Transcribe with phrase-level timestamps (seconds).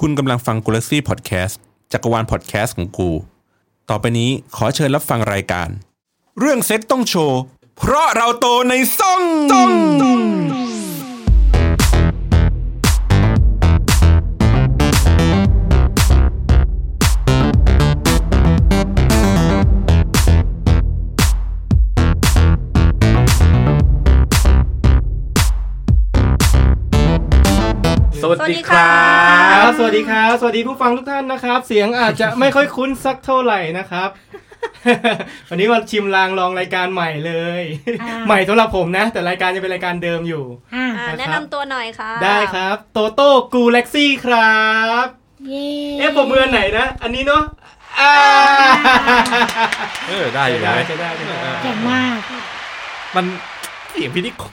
[0.00, 1.60] คุณกำลังฟังกูลซี่พอดแคสต์
[1.92, 3.10] จักรวาลพอดแคสต์ของกู
[3.90, 5.68] ต่อไปนี้ขอเชิญรับฟังรายการ
[6.38, 7.40] เรื่องเซ็กส์ต้องโชว์
[7.78, 9.22] เพราะเราโตในซ่อง
[9.52, 9.72] ซ่อง
[28.24, 28.92] สวัสดีครั
[29.54, 34.08] ครับบสวัสดีครับ สวัสดีผู้ฟังทุกท่านนะครับ เสียงอาจจะไม่ค่อยคุ้นสักเท่าไหร่นะครับ
[35.48, 37.62] วันนี้มาชิมลางลองรายการใหม่เลย
[38.02, 44.58] อ่าใหม่สำหรับผมนะ แต่รายการจะเป็นรายการเดิมอยู่อ่าอ่านะครับแนะนำตัวหน่อยค่ะ ได้ครับ โตโต้กูเล็กซี่ครั
[45.04, 45.06] บ
[45.48, 47.42] เย้เอ๊ะผมมืออนไหนนะ อันนี้เนาะ
[48.00, 48.14] อ่า
[50.08, 52.18] เออได้อยู่ได้นะใช่ได้ใช่ได้เก่งมาก
[53.16, 53.24] มัน
[53.90, 54.46] เสียงพิธีกร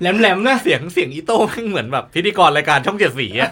[0.00, 3.50] แหลมๆนะเสียงเสียงอีโต้แม่งเหมือนแบบพิธีกรรายการช่องเจ็ดสีอะ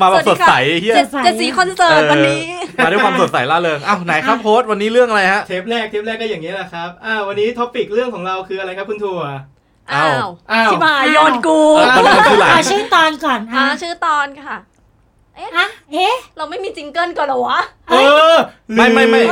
[0.00, 2.42] มาแบบสดใสเฮียเจ็ดเสายเจ็ดสีคอนเสิร์ตวันนี้
[2.84, 9.22] มาด้วยความสดใสร่าเริงอ้าวไหนครับโพสต์วันนี้เรื่องอะไรฮะเทปแรกเทปแรกก็อย่างนี้ยแหละครับอ่าวันนี้ topic เรื่องของเราคืออะไรครับคุณถั่ว
[9.92, 14.56] อ้าวอ้าวอ้าวชิบหายโยนกูเออมันมันคือหลานอ่าชื่อตอนก่อนอ่าอะชื่อตอนค่ะ
[15.38, 17.94] อะเอ๊ะ เราไม่มี jingle ก่อนเหรอวะ เอ
[18.34, 18.36] อ
[18.74, 19.22] ไม่ไม่ไม่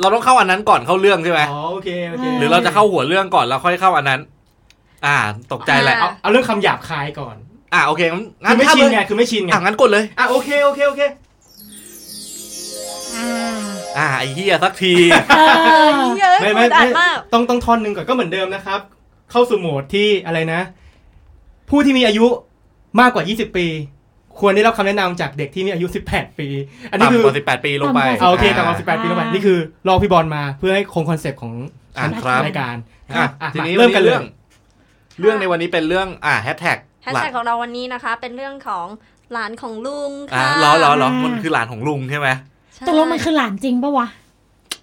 [0.00, 4.20] เราต้องเข้าอันนั้นก่อนเข้าเรื่องใช่ไหมอ๋อโอเคโอเค หรือเราจะเข้าหัวเรื่องก่อนแล้วค่อยเข้าอันนั้น
[5.06, 5.16] อ่า
[5.52, 7.36] ตกใจแหละอ่าเอาเอาเรื่องคำหยาบคายก่อน
[7.74, 11.02] อ่าโอเคงั้นคืงั้อนไม่เข้าชินเลยไงคือไม่ชินไงอะงั้นกดเลย อะโอเคโอเคโอเค
[13.16, 13.28] อ่า
[13.98, 14.94] อ่าไอ้เฮียสักที
[15.36, 15.40] เอ
[15.88, 18.80] อเยอะไม่ไม่พูดอัดไม่มาก ต้องต้องท่อนหนึ่งก่อนก็เหมือนเดิมนะครับ
[19.30, 20.60] เข้าสู่โหมดที่อะไรนะ
[21.70, 22.26] ผู้ที่มีอายุ
[23.00, 23.66] มากกว่า 20 ปี
[24.40, 26.48] ควรได้รับคำแนะนำจากเด็กที่มีอายุ 18 ปี
[26.90, 31.52] อันนี้คือต่ำกว่าสิบแปดปีลงไปเอาโอเคต่ำกว่า18 ปีลงไปนี่คือรอพี่บอลมาเพื่อให้คง concept ของ
[31.98, 32.76] อ่าครับ รายการ
[33.10, 34.24] อะอะทีนี้มาเริ่มกันเลยเรื่อง
[35.20, 38.86] เรื่องในวันนี้เป็นเรื่องอ่าแฮชแท็กแฮชแท็กของเราวันนี้นะคะ เป็นเรื่องของ
[39.32, 42.28] หลานของลุงอ่าค่ะล้อล้อล้อมันคือหลานของลุงใช่ไหม
[42.74, 44.08] ใช่ตกลงมันคือหลานจริงปะวะ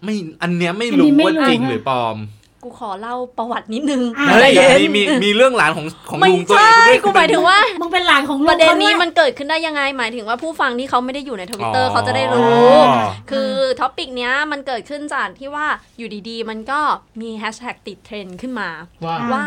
[0.03, 2.17] ไม่อันเนี้ยไม่อันนี้รู้ไม่ว่ารู้จริงหรือปลอม
[2.64, 13.49] กูขอเล่าประวัตินิดนึงอะเฮ้ยใจเย็นมีมีมีเรื่องหลานของของไม่ลุงตัวใช่เองด้วยกูหมายถึงว่ามึงเป็นหลานของลุงประเด็นนี้ขามันเกิดขึ้นได้ยังไงหมายถึงว่าผู้ฟังที่เขาไม่ได้อยู่ในทวิตเตอร์เขาจะได้รู้อ๋อคือ
[13.80, 15.65] topic เนี้ยมันเกิดขึ้นจากที่ว่า
[15.98, 16.80] อยู่ดีๆ มันก็
[17.21, 18.70] มีแฮชแท็กติดเทรนด์ขึ้นมา
[19.05, 19.45] ว่าว่า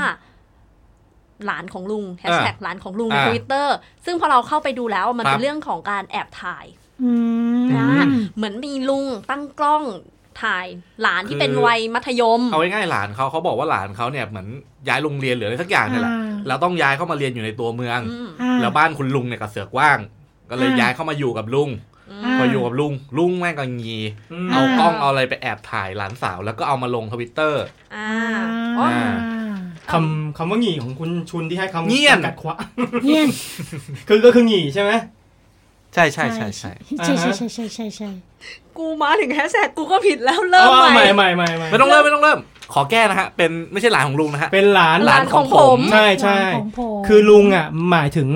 [1.46, 6.66] หลานของลุงแฮชแท็กหลานของลุงในอ่าทวิตเตอร์ซึ่งพอเราเข้าไปดูแล้วมันครัเป็บนเรื่องของการแอบถ่าย
[7.02, 7.10] อื
[7.62, 7.90] มนะ
[8.36, 9.84] เหมือนมีลุงตั้งกล้อง
[10.42, 10.66] ถ่าย
[11.02, 14.48] หลานที่เป็นวัยมัธยม เอาง่ายๆหลานเขาเขาบอกว่าหลานเขาเนี่ยเหมือน
[14.88, 19.98] ย้ายโรงเรียนหรืออะไรสักอย่างเนี่ยแหละอ่าแล้วต้องย้ายเข้ามาเรียนอยู่ในตัวเมืองอืมอ่าแล้วบ้านคุณลุงเนี่ยก็เสือกว่าง
[20.50, 21.70] ก็เลยอ่าย้ายเข้ามาอยู่กับลุง
[22.10, 23.98] อืมอ่าพออยู่กับลุงลุงแม่งก็งี
[24.32, 27.62] อืมเอาอ่ากล้องเอาอะไรไปแอบถ่ายหลานสาว แล้วก็เอามาลงทวิตเตอร์
[27.94, 28.46] อ่าอ่า
[28.78, 28.86] อ๋อ
[29.92, 32.56] คำคำว่าหงีของคุณชุนที่ให้คำเงียน จำกัดควะ
[33.04, 33.28] เงียน
[34.08, 34.92] คือก็คือหงีใช่ไหม
[35.94, 36.70] ใช่ใช่ใช่ใช่
[37.04, 38.10] ใช่ใช่ใช่ใช่ใช่ใช่
[38.78, 42.38] กูมาถึงแฮชแท็กกูก็ผิดแล้วอ๋เริ่มอใหม่ใหม่ ใหม่ใหม่ใหม่ไม่ต้องเริ่มไม่ต้องเริ่ม
[42.72, 48.28] ขอแก้นะฮะ เป็นไม่ใช่หลานของลุงนะฮะ เป็นหลานหลานของผม ใช่ใช่หลานของผมคือลุงอะหมายถึง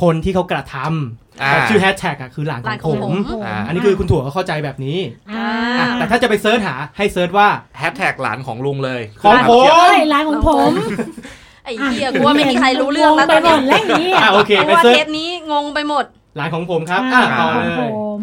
[0.00, 4.98] คนที่เขากระทำอ่าแต่ชื่อแฮชแท็กอะคือหลานหลานขขอองงผผมมอ่าอันนี้คือคุณถั่วเขาเข้าใจแบบนี้
[5.30, 5.46] อ่า
[5.78, 7.48] อะแต่ถ้าจะไปเซิร์ชหาให้เซิร์ชว่า
[7.78, 10.72] แฮชแท็กหลานของลุงเลยของผมเฮ้ยหลานของผม
[11.64, 16.04] ไอ้เหี้ยกูว่าไม่มีใครรู้เรื่องแล้วงตไปอนหมเนี้ยดแล้วอย่างนี้อะโอเคเพไปราะว่าเซิร์เทชปนี้งงไปหมด
[16.36, 17.90] หลานของผมครับอะต่อขเลองผย
[18.20, 18.22] ม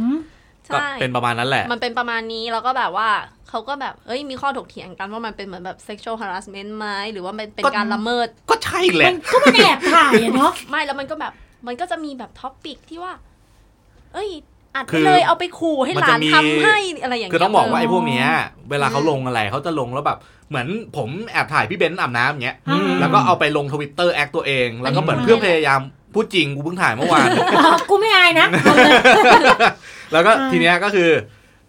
[0.73, 3.09] ก็ใช่เป็นประมาณนั้นแหละ มันเป็นประมาณนี้แล้วก็แบบว่า
[3.49, 11.33] เขาก็แบบเอ้ยมีข้อถกเถียงกันว่ามันเป็นเหมือนแบบ sexual harassment ไหมหรือว่ามันเป็นก็การละเมิด ก็ใช่แหมัละนก็มันแอบถ่ายอะเนาะ ไม่แล้วมันก็แบบ
[11.67, 13.13] มันก็จะมีแบบท็อปปิกที่ว่า
[14.13, 14.29] เอ้ย
[14.75, 18.25] อัดคืไปอเลยเอาไปขู่ให้มันหลาจะนมีทำให้อะไรอย่างเงี้ยคือต้องบอกว่าเไอ้พวกเนี้ย
[18.69, 20.17] เวลาเขาลงอะไรเขาจะลงแล้วแบบ
[20.49, 25.79] เหมือนผมแอบถ่ายพี่เบนซ์อาบน้ำอย่างเงี้ยอืมแล้วก็เอาไปลงทวิตเตอร์แอคตัวเอง แล้วก็เหมือนเพื่อพยายาม
[26.13, 28.91] พูดจริงกูเพิ่งถ่ายเมื่อวานอ๋อกูไม่อายนะเอาเลย
[30.13, 31.09] แล้วก็อ่าทีเนี้ยก็คือ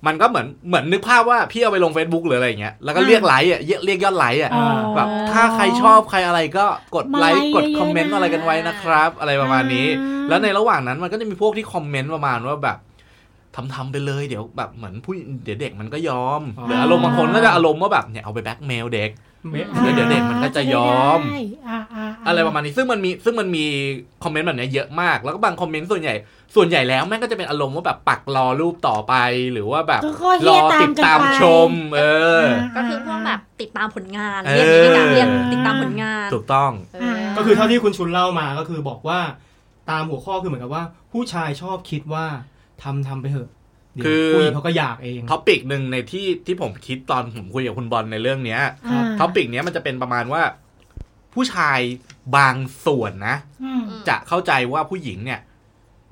[0.06, 4.64] มันก็เหมือนเหมือนนึกภาพว่าพี่เอาไปลง Facebook หรืออะไรอย่างเงี้ยแล้วก็เรียกไลค์อะเรียกเรียกยอดไลค์อะอ๋อ
[4.96, 12.78] แบบถ้าใครชอบใครอะไรก็กดไลค์มาไลค์กดเยอะๆคอมเมนต์นะอะไรกันไว้นะครับ อะไรประมาณนี้ อ่า แล้วในระหว่างนั้นมันก็จะมีพวกที่คอมเมนต์ประมาณว่าแบบ
[13.56, 15.12] ทำทำไปเลยเดี๋ยวแบบเหมือนผู้
[15.44, 19.10] เดี๋ยวเด็กมันก็ยอมหรืออารมณ์บางคนก็จะอารมณ์ว่าแบบเนี่ยเอาไปแบล็กเมลเด็ก
[19.50, 23.64] ไม่เดี๋ยวเด็กมันก็จะยอมได้อ่าอ่าอะไรประมาณนี้ซึ่งมันมีซึ่งมันมี
[24.24, 26.14] คอมเมนต์แบบเนี้ยเยอะมาก แล้วก็บางคอมเมนต์ส่วนใหญ่
[26.56, 29.14] ส่วนใหญ่แล้วแม่งก็จะเป็นอารมณ์ว่าแบบปักรอรูปต่อไป
[29.52, 32.02] หรือว่าแบบก็รเฮียอตาติมดกันตามไปชม เอ
[32.40, 32.42] อ
[32.76, 39.20] ก็คือพวกแบบติดตามผลงานเอเรียกออย่างนี้ดีกว่าเรียกติดตามผลงาน ถูกต้องเออก็คือเท่าที่คุณชุนเล่ามาก็คือบอกว่า
[39.90, 42.26] ตามหัวข้อคือเหมือนกับว่า ผู้ชายชอบคิดว่า
[42.82, 43.63] ทำทำไปเถอะเดี๋ยว
[44.04, 48.60] คือผู้หญิงเขาก็อยากเอง topic หนึ่งในที่ที่ผมคิดตอนผมคุยกับคุณบอลในเรื่องเนี้ย
[48.90, 50.42] อ่า topic เนี้ยมันจะเป็นประมาณว่า
[51.34, 51.78] ผู้ชาย
[52.36, 52.54] บาง
[52.86, 55.40] ส่วนนะอืมจะเข้าใจว่าผู้หญิงเนี่ย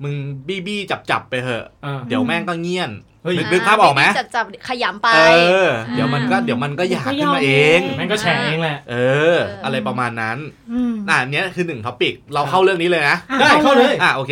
[0.03, 0.15] มึง
[0.47, 2.91] บี้บี้จับจับๆไปเถอะอ่าเดี๋ยวแม่งก็เงียน
[3.23, 5.19] เฮ้ยนึกนึกภาพออกไหมจับจับขยำไป เอ
[5.67, 8.95] อ เดี๋ยวมันก็เดี๋ยวมันก็อยากขึ้นมาเองแม่งก็แฉเองแหละเอ
[9.33, 9.35] อ
[9.65, 10.37] อะไรประมาณนั้น
[10.71, 14.31] อืมอะอันเนี้ยคือหนึ่ง topic เราเข้าเรื่องนี้เลยนะอะได้เข้าเลยอะโอเค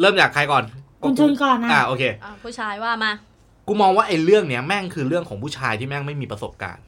[0.00, 0.64] เริ่มจากใครก่อน
[1.06, 3.12] คุณชุนก่อนนะอะโอเคอะผู้ชายว่ามา
[3.66, 6.84] กูมองว่าไอ้เรื่องเนี้ยแม่งคือเรื่องของผู้ชายที่แม่งไม่มีประสบการณ์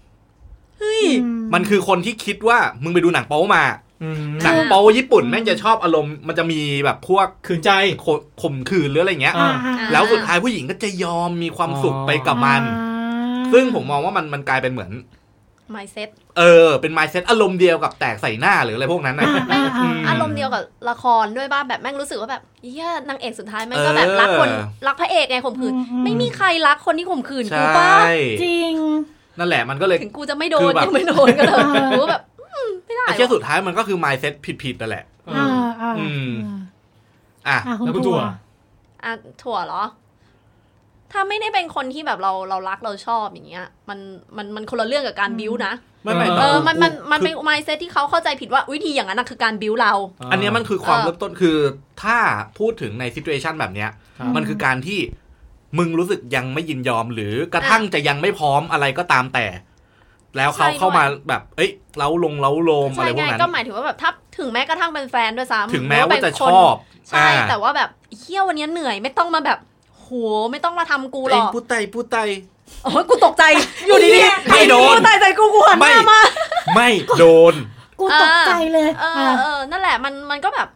[0.78, 3.64] เฮ้ยอืมันคือคนที่คิดว่ามึงไปดูหนังโป๊มา
[4.02, 7.70] อืมหนังโป๊ญี่ปุ่นแม่งจะชอบอารมณ์มันจะมีแบบพวกขืนใจ
[8.04, 8.06] ข
[8.42, 14.90] ข่มขืนหรืออะไรเงี้ยอ่าอ่า แล้วสุดท้ายผู้หญิงก็จะยอมมีความสุขไปกับมันอ่าซึ่งผมมองว่ามันมันกลายเป็นเหมือน
[15.70, 24.48] ไม่เซ็ตเออ เป็น mindset อารมณ์เดียวกับแตกใส่หน้าหรืออะไรพวกนั้นนะอ่าอ่าอ่าอารมณ์เดียวกับละครด้วยบ้าแบบแม่งรู้สึกว่าแบบเฮียนางเอกสุดท้ายแม่งก็แบบเออรักคน
[24.86, 28.12] รักพระเอกไงข่มขืนอืมไม่มีใครรักคนที่ข่มขืนใชกูป่ะ่
[28.42, 28.74] จริง
[29.38, 34.32] นั่นแหละมันก็เลยถึงกูจะไม่โดคืนอแบบยังไม่โดนก็เลยเออกูก็แบบอืมไม่ได้ไอ้แค่วะสุดท้ายมันก็คือ mindset
[34.62, 35.04] ผิดๆนั่นแหละ
[35.36, 35.46] อ่า
[35.80, 36.30] อ่าอืม
[37.48, 38.20] อ่าอะอ่าคุณแล้วคุณตัวถั่ว
[39.04, 39.12] อะ
[39.42, 39.82] ถั่วเหรอ
[41.12, 43.98] ถ้าไม่ได้เป็นคนที่แบบเราเรารักเราชอบอย่างเงี้ย มัน
[44.36, 45.72] มันมันคนละเรื่องกับการบิ้วนะ
[46.02, 49.92] ไม่ไม่เอเอแต่อมันมันมันคือเป็น mindset ที่เขาเข้าใจผิดว่าวิธีอย่างนั้นนะคือการบิ้วเรา
[50.32, 51.56] อันเนี้ยมันคือความเออเริ่มต้นคือ
[52.02, 52.16] ถ้า
[52.58, 55.00] พูดถึงใน situation แบบเนี้ยครับมันคือการที่
[55.78, 59.46] มึงรู้สึกยังไม่ยินยอมหรือกระทั่งจะยังไม่พร้อมอะไรก็ตามแต่
[60.36, 66.76] แล้วเขาเข้ามาแบบ เอ้ยเล้าลงเล้าโลมอะไรใช่พวกไงนั้นก็หมายถึงว่าแบบถ้าถึงแม้กระทั่งเป็นแฟนด้วยซ้ำถึงแม้ว่าจะหรืชเป็นคนอบ
[67.08, 69.58] ใช่อ่าแต่ว่าแบบเฮี้ยวันนี้เหนื่อยไม่ต้องมาแบบ
[70.08, 70.14] โห
[70.50, 72.18] ไม่ต้องมาทำกูหรเองอกพูดไตพูดไต
[72.82, 73.44] โอ้ยกูตกใจ
[73.86, 76.20] อยู่ดีๆไม่โดนกูตายใจกูกวนไม่มากมา
[76.74, 76.88] ไม่
[77.18, 77.54] โดน
[78.00, 80.68] กูตกใจเลยเออเออนั่นแหละมันมันก็แบบ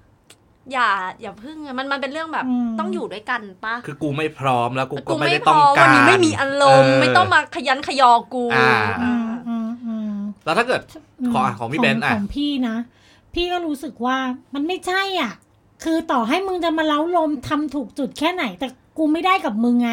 [0.73, 0.89] อย่า
[1.21, 10.15] อย่าพึ่งอะมันมันเป็นเรื่องแบบอืมต้องอยู่ด้วยกันปะคือกูไม่พร้อมแล้วกูก็กูไม่ไม่ได้พต้องอการวันนี้ไม่มีอารมณ์เไม่ต้องมาขยันขยอกูอ่าอืมอืมอืม
[10.45, 10.81] แล้วถ้าเกิด
[11.33, 12.77] ขอของพี่เบนซ์อะของพี่นะ
[13.35, 14.17] พี่ก็รู้สึกว่า
[14.55, 15.33] มันไม่ใช่อะ
[15.85, 18.67] คือต่อให้มึงจะมาเล้าลมทำถูกจุดแค่ไหน แต่
[18.99, 19.91] กูไม่ได้กับมึงไง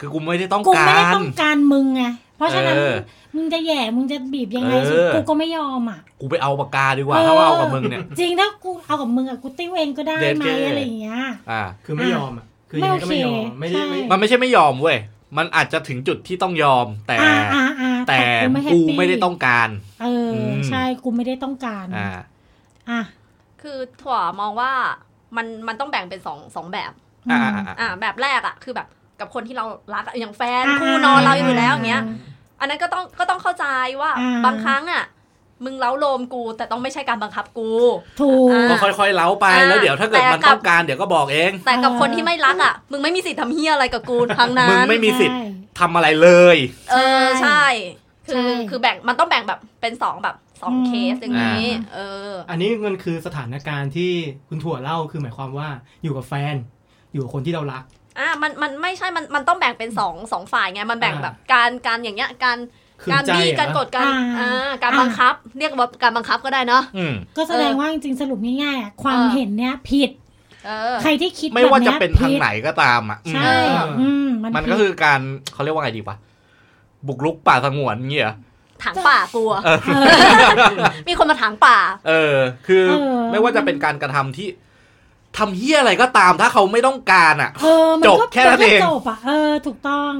[0.00, 2.02] คือกูไม่ได้ต้องกูกาไม่ได้รต้องการมึงไง
[2.36, 2.94] เพราะฉะนั้นเออ
[3.36, 11.20] มึงจะแหย่มึงจะบีบยังไงเออสุดกูก็ไม่ยอมอะกูไปเอาปากกาดีกว่าถ้าว่าเอากับมึงเนี่ยจริงถ้ากูเอากับมึงอะกูติ้วเองก็ได้เด็ดไหมเก๋อะไรอย่างเงี้ย
[11.50, 14.98] อ่า คือไม่ยอมอะคือยังไงก็ไม่ยอมไม่ไม่โอเคได้ไม่ใช่มันไม่ใช่ไม่ยอมเว้ย
[15.36, 19.68] มันอาจจะถึงจุดที่ต้องยอมแต่อ่าอ่าอ่าแต่กูไม่แฮปกูปี้ไม่ได้ต้องการ
[20.02, 22.08] เอออมใช่กูไม่ได้ต้องการอ่า
[22.90, 23.00] อะ
[23.62, 24.72] คือถั่วมองว่า
[25.36, 26.92] มันมันต้องแบ่งเป็นสองสองแบบ
[27.30, 28.86] อ่าอ่าอ่าอ่าแบบแรกอะคือแบบ
[29.20, 32.02] กับคนที่เรารักอะอย่างแฟนอ่าคู่นอนเราอยู่แล้วอย่างเงี้ย
[32.60, 33.66] อันนั้นก็ต้องก็ต้องเข้าใจ
[34.00, 35.04] ว่าอ่าบางครั้งอะ
[35.64, 37.70] มึงเล้าโลมกู แต่ต้องไม่ใช่การบังคับกู
[38.20, 45.50] ถูกอ่าก็ค่อยๆเล้าไปอ่าแล้วเดี๋ยวถ้าเกิดแต่มันกับต้องการเดี๋ยวก็บอกเอง แต่กับอ่าคนที่ไม่รักอะ มึงไม่มีสิทธิ์ทำเฮียอะไรกับกูทั้งนั้น มึงไม่มีสิทธิ์ใช่
[45.80, 46.56] ทำอะไรเลย
[46.92, 47.66] เออใช่ใช่
[48.26, 51.98] คือคือแบ่งมันต้องแบ่งแบบเป็นสองแบบสองอืมเคสอย่างนี้ เอ
[52.30, 54.12] อ อันนี้มันคือสถานการณ์ที่
[54.48, 55.68] คุณถั่วเล่าคือหมายความว่า
[56.02, 56.54] อยู่กับแฟน
[57.14, 57.84] อยู่กับคนที่เรารัก
[58.18, 62.58] อะมันมันไม่ใช่มันมันต้องแบ่งเป็นสองสองฝ่ายไงมันแบ่งอ่าแบบการการอย่างเงี้ยการ
[63.02, 70.10] ขืนการใจบี้อะการกดการอ่าอ่าการอ่าบังคับ เรียกว่าการบังคับก็ได้เนาะอืมก็แสดงว่าจริงๆสรุปง่ายๆอะความเออเห็นเนี้ยผิด
[70.66, 75.20] เออใครที่คิดไม่ว่าจะแบบยเป็นทางผิดไหนก็ตามอะอืมใช่เอออือืมมันมันก็คือการ
[75.52, 76.16] เขาเรียกว่าไงดีวะ
[77.06, 78.36] บุกรุกป่าสงวนเงี้ยเหรอ
[78.84, 79.78] ถางป่ากลัวเออ
[81.08, 81.76] มีคนมาถางป่า
[82.08, 82.36] เออ
[82.66, 84.48] คือเออไม่ว่าจะเป็นการกระทำที่
[85.38, 90.12] ทำเฮี้ยอะไรก็ตามถ้าเขาไม่ต้องการอะ เออมันจบก็แค่นั้นเองมัก็จบอะเออถูกต้อง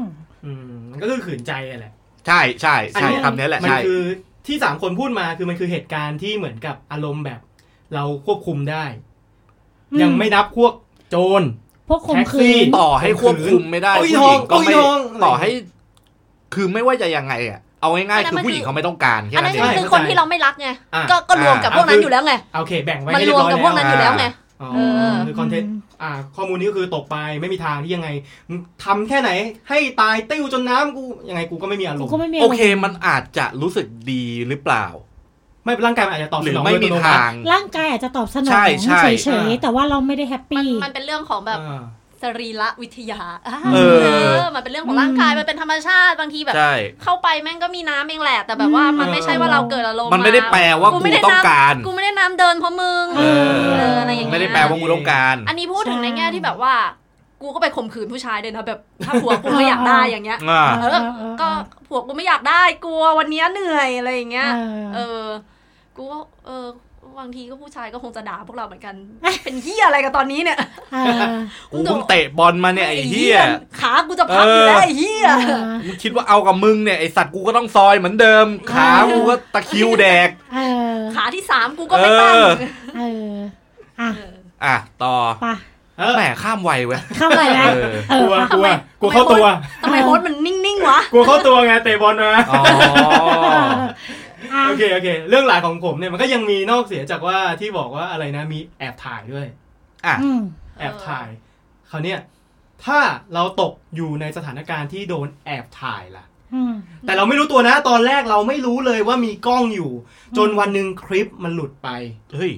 [0.45, 1.93] อืมมันก็คือขืนใจอะแหละ
[2.27, 4.03] ใช่ใช่ใช่อันนี้ คำนี้แหละมันใช่คือ
[4.47, 7.41] ที่สามคนพูดมาคือมันคือเหตุการณ์ที่เหมือนกับอารมณ์แบบ
[7.95, 8.85] เราควบคุมได้
[9.93, 10.73] อืม ยังไม่นับพวก
[11.11, 11.43] โจร
[11.89, 15.49] พวกข่มแท็กขืซี่ นต่อให้ควบคุมไม่ได้โอ้ยผู้หญิงก็ไม่ทองโอ้ยทองต่อให้
[16.55, 24.44] คือไม่ว่าจะยังไงอะเอาง่ายอันนั้ๆนคือมันผู้หญิงคือเขาไม่ต้องการแค่อันนั้นั้นนเอง คือเข้าใจคนที่เราไม่รักไง อะก็ก็รวมกับอ่าพวกนั้นอยู่แล้วไง โอเค แบ่งไว้มันให้รเรียวมบร้อยกับพวกนั้นอยู่แล้วไงอ๋อเออ
[25.27, 28.09] คือคอนเทนต์อ่าข้อมูลนี้ก็คือตกไปไม่มีทางที่ยังไง
[28.49, 29.31] มึงทำแค่ไหน
[29.69, 34.87] ให้ตายติ้วจนน้ำกูยังไงกูก็ไม่มีอารกูมณ์ก็ไม่มีโอเคมันอาจจะรู้สึกดีหรือเปล่า
[35.65, 42.04] ไม่ร่างกายมันอาจจะตอบหสรือนองไม่โดยมีอัตโนมัติทาง ร่างกายอาจจะตอบสนอใช่งใช่เฉยๆแต่ว่าเราไม่ได้แฮปมันปี้มันเป็นเรื่องของแบบอ่าส
[42.41, 43.79] รีระวิทยาอ่าเอ
[44.43, 56.75] อมันเป็นเรื่องของร่างกายมันเป็นธรรมชาติบางทีแบบใช่เข้าไปแม่งก็มีน้ำเองแหละ แต่แบบว่ามันไม่ใช่ว่าเราเกิดอารมณ์มันไม่ได้แปลว่ากูไม่ได้ต้องน้ำการกูไม่ได้น้ำเดินเพราะมึงเออเอออะไรอย่างเงี้ยไม่ได้แปลว่ากูต้องการ อันนี้พูดถึงใช่ในแง่ที่แบบว่า
[57.43, 61.01] กูก็ไปข่มขืนผู้ชายเลยนะแบบถ้าผัวกูไม่อยากได้อย่างเงี้ยอ่าเออ
[61.41, 61.49] ก็
[61.89, 65.27] ผัวกูไม่อยากได้กลัววันเนี้ยเหนื่อยอะไรอย่างเงี้ยเออเออ
[65.97, 66.67] กูก็เออ
[67.21, 68.95] บางทีก็ผู้ชายก็คงจะด่าพวกเราเหมือนกัน
[69.45, 70.59] เป็นเฮียอะไรกันตอนนี้เนี่ย
[70.93, 71.23] เออ
[71.73, 73.39] กูเพิ่งเตะบอลมาเนี่ยไอ้เหี้ย
[73.81, 80.59] ขากูจะพับอยู่แล้วไอ้เฮียเออมึงคิดว่าเอากับมึงเนี่ยไอสัตว์กูก็ต้องซอยเหมือนเดิม ขากูก็ตะคริวแดกเอ
[80.95, 82.53] อขาที่สามกูก็ไม่ตั้งเออ
[82.97, 83.35] เออ
[84.01, 85.49] อะเอออะต่อไป
[85.99, 88.69] เออแหมข้ามวัยเว้ยเข้าไปไหมเออเอกลัวอกลัวทำไม
[89.01, 89.47] กลัวเข้าตัว
[89.83, 92.63] ทำไมโฮสต์มันนิ่งๆวะกลัวเข้าตัวไงเตะบอลมาอ๋อ
[93.55, 93.63] อะ
[94.67, 99.47] โอเคโอเค เรื่องหลายของผมเนี่ยมันก็ยังมีนอกเสียจากว่าที่บอกว่าอะไรนะมีแอบถ่ายด้วย
[100.07, 100.41] อะอืม
[100.79, 101.29] แอบถ่าย
[101.91, 102.19] คราวเนี้ย
[102.85, 102.99] ถ้า
[103.35, 106.25] เราตกอยู่ในสถานการณ์ที่โดนแอบถ่ายล่ะ
[106.55, 106.75] อืม
[107.07, 109.91] แต่เราไม่รู้ตัวนะ ตอนแรกเราไม่รู้เลยว่ามีกล้องอยู่
[110.37, 111.89] จนวันหนึ่งคลิปมันหลุดไป
[112.35, 112.53] เฮ้ย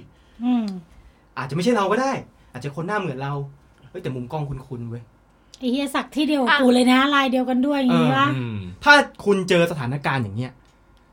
[0.45, 0.67] อืม
[1.39, 2.13] อาจจะไม่ใช่เราก็ได้
[2.53, 3.35] อาจจะคนหน้าเหมือนเรา
[3.91, 5.03] เฮ้ยแต่มุมกล้องคุ้นๆเว้ย
[5.59, 10.53] ไอ้เฮียสักที่เดียวกับอะกูเลยนะลายเดียวกันด้วยอย่างนี้เออวะอืมถ้าคุณเจอสถานการณ์อย่างเงี้ย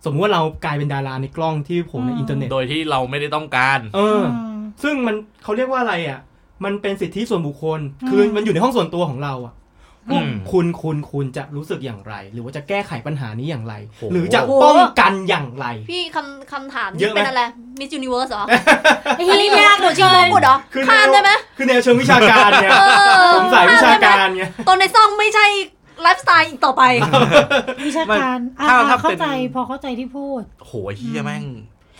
[0.06, 4.26] สมมติว่าเรากลายเป็นดาราในกล้องที่ผมในอืมอินเทอร์เน็ต โดยที่เราไม่ได้ต้องการ เออม
[4.84, 6.20] ซึ่งมันเขาเรียกว่าอะไรอะ
[6.64, 9.54] มันเป็นสิทธิส่วนบุคคลอืมคือมันอยู่ในห้องส่วนตัวของเราอะ
[10.12, 17.42] อืมคุณคุณคุณจะรู้สึกอย่างไร หรือว่าจะแก้ไขปัญหานี้อย่างไรโหหรือจะป้องกันอย่างไร พี่คำคำถามเยนี้อะไหมเป็นอะไร
[17.80, 18.46] มิส s u นิเวิร์สเหรอ
[19.18, 22.76] ไอ้อันเฮีนี้ยยากหนูชิงมงกุฎเหรอคือแนวข้ามได้ไหมคือแนวเชิงวิชาการไงเอ
[23.30, 25.46] อผมสายวิชาการไงตอนในซ่องไม่ใช่
[26.04, 26.84] ไลฟ์สไตล์อีกต่อไป
[27.88, 31.44] วิชาการอะถ้าอะถ้าเข้าเป็นใจพอเข้าใจที่พูดโหเฮียแม่ง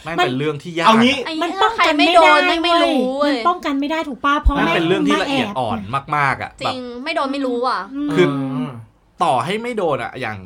[0.04, 5.80] แม่งมันเป็นเรื่องที่ยากเอางี้ไอ้มันเหี้ยป้องใครกันไม่ไม่โดได้นไม่ไม่เว้ยรู้เว้มัยนป้องกันไม่ได้ถูกป้ะเพราะแม่งแม่งเป็นเรื่องที่ละเอียดมาแบอ่อน
[6.16, 8.28] มาก ๆอะจแบริบงไม่โดนไม่รู้อะมคือ
[8.66, 8.70] ม
[9.24, 10.40] ต่อให้ไม่โดนอะอย่าง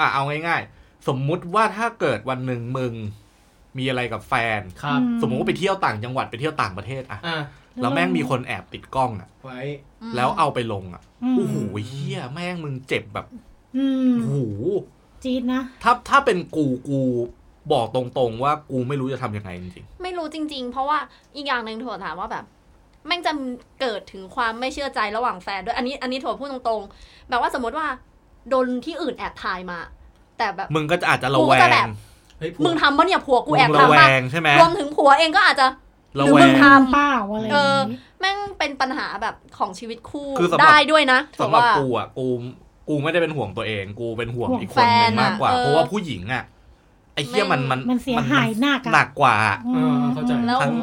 [0.00, 2.92] อะเอาง่าย ๆ สมมุติว่าถ้าเกิดวันหนึ่งมึง
[3.78, 7.42] มีอะไรกับแฟนครับสมมุติว่าไปเที่ยวต่างจังหวัดไปเที่ยวต่างประเทศอะอะ
[7.82, 9.60] แล้วแม่งมีคนแอบติดกล้องอะ ไว้
[10.16, 11.02] แล้วเอาไปลงอะ
[11.32, 11.56] มโอ้โห
[11.86, 13.26] เฮียแม่งมึงเจ็บแบบ
[13.76, 14.36] อืมโอ้โห
[15.22, 17.00] จี๊ดนะ ถ้าถ้าเป็นกูกู
[17.72, 20.98] บอกตรงๆว่ากูไม่รู้จะทำยังไงจริงไม่รู้จริง ๆ เพราะว่า
[21.36, 22.44] อีกอย่างหนึ่งถั่วถามว่าแบบ
[23.06, 23.32] แม่งจะ
[23.80, 27.86] เกิดถึงความไม่เชื่อใจระหว่างแฟนด้วยอันนี้อันนี้ถั่วพูดตรงๆ แบบว่าสมมติว่า
[28.50, 29.78] โดนที่อื่นแอบถ่ายมา
[30.38, 31.90] แต่แบบๆมึงก็จะอาจจะระกูแวก็จะแบบง
[32.38, 35.74] เฮ้ยมึงทำปะเนี่ยผัวกูแอบมึงระทำแวปะงใช่ไหมรวมถึงผัวเองก็อาจจะระ
[36.16, 42.26] หรือแวมึงงทเปล่าอะไรอเอย่างอนี้แม่งเป็นปัญหาแบบของชีวิตคู่คือสำหรับได้ด้วยนะถั่วสำหรับว่ากูอะกู
[42.88, 46.44] กูไม่ได้เป็นห่วงตัวเอง กูเป็นห่วงห่วงอีกคนหนึ่งแฟนอะมากกว่าเออเพราะว่าผู้หญิงอะ
[47.14, 49.36] ไอ้เหี้ยมันมันมันเสียหายหนักอะหนักกว่า
[49.74, 50.74] เออเข้าใจแล้วทั้ง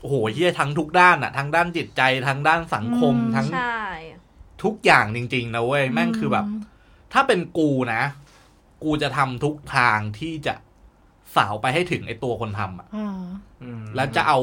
[0.00, 3.80] โอ้โหเหี้ยทั้งทุกด้านอะทั้งด้านจิตใจทั้งด้านสังคมอืมทั้งใช่
[4.64, 6.46] ทุกอย่างจริง ๆ นะเว้ยแม่งคือแบบ
[7.12, 8.02] ถ้าเป็นกูนะ
[8.84, 10.54] กูจะทำทุกทางที่จะ
[11.36, 13.22] สาวไปให้ถึงไอ้ตัวคนทำอะอ่า
[13.62, 14.38] อืมแล้วจะเอา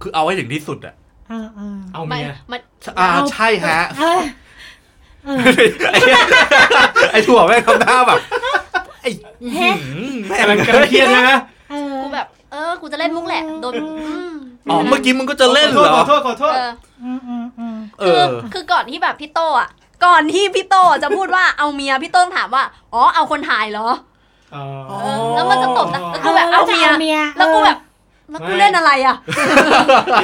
[0.00, 0.94] คือเอาให้ถึงที่สุดอะ
[1.30, 2.60] อ่าอ่าเอาไม่เมียมัน
[2.98, 4.20] อ่าเอาใช่ฮะเออ
[5.24, 5.36] เออ
[5.92, 6.20] ไอ้เหี้ย
[7.12, 8.18] ไอ้ถั่วแม่งทำหน้าแบบ
[9.00, 9.10] ไอ้
[9.42, 11.30] อื้อหือแม่แต่มันงกำลังเครียดใช่ไหม
[11.70, 13.86] เออกูแบบ เออ กูจะเล่นมุกแหละโดนอื
[14.30, 14.32] ม
[14.70, 16.70] อ๋อเมื่อกี้มึงก็จะเล่นเหรขออโทษขอโทษเออ
[17.04, 19.68] อืมอืมอืมเอคืออคือก่อนที่แบบพี่โตอะ
[20.04, 22.64] ก่อนที่พี่โตจะพูดว่าเอาเมียพี่โต้งถามว่า
[22.94, 23.88] อ๋อเอาคนถ่ายเหรอ
[24.52, 27.78] เออเออแล้วมันจะตบนะแล้วกูแบบเออเอาเมียเมีย แล้วกูแบบ
[28.30, 29.16] แล้วกูเล่นอะไรอะ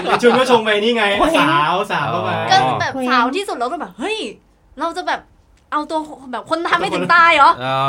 [0.06, 1.04] ไอ้ชุนก็ชงไปนี่ไง
[1.38, 4.18] สาวสาวเข้ามาก็แบบสาวที่สุดแล้วก็แบบ เฮ้ย
[4.80, 5.20] เราจะแบบ
[5.72, 5.98] เอาตัว
[6.32, 7.80] แบบคนทำให้ถึงตายเหรออ๋อ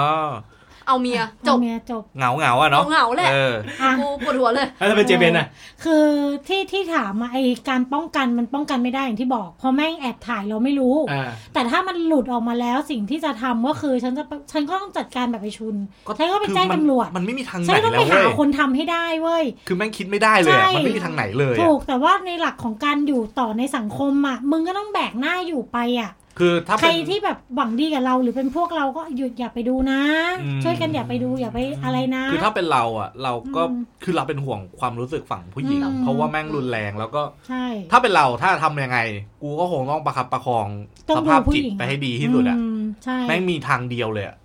[0.87, 5.47] เอาเมียจบเมียจบเหงาเหงาๆอะเนาะเหงาๆแหละเอออะกูปวดหัวเลยแล้วถ้าเป็นเจเบนอะ
[5.83, 6.05] คือ
[6.47, 7.37] ที่ที่ถามอะไอ
[7.69, 15.75] การป้องกันมันป้องกันไม่ได้อย่างที่บอกเพราะแม่งแอบถ่ายเราไม่รู้อ่าแต่ถ้ามันหลุดออกมาแล้วสิ่งที่จะทำก็คือฉันจะฉันก็ต้องจัดการแบบไอชุน
[16.07, 30.01] ก็ฉันก็ไปแจ้งคือมันตำรวจมันไม่มีทางไหฉันนต้องแล้ไปวหาเว้ยคนทำให้ได้เว้ยคือแม่งคิดไม่ได้เลยอะใช่มันไม่มีทางไหนเลยอะถูกแต่ว่าในหลักของการอยู่ต่อในสังคมอะมึงก็ต้องแบกหน้าอยู่ไปอะ คือถ้าใครเป็นที่แบบหวังดีกับเราหรือเป็นพวกเราก็หยุดอย่าไปดูนะ
[30.43, 38.99] อืมช่วยกันอย่าไปดูอย่าไปอะไรนะ คือถ้าเป็นเราอะ เราก็อืมคือเราเป็นห่วงความรู้สึกฝั่งผู้หญิงอืมเพราะว่าแม่งรุนแรงแล้วก็ใช่ถ้าเป็นเราถ้าทำยังไง
[39.41, 40.67] กูก็คงต้องประคับประคอง
[41.09, 44.35] ต้องสดูภาพผู้จิตหญิงไปให้ดีที่สุดอะมใช่แม่งมีทางเดียวเลยอะ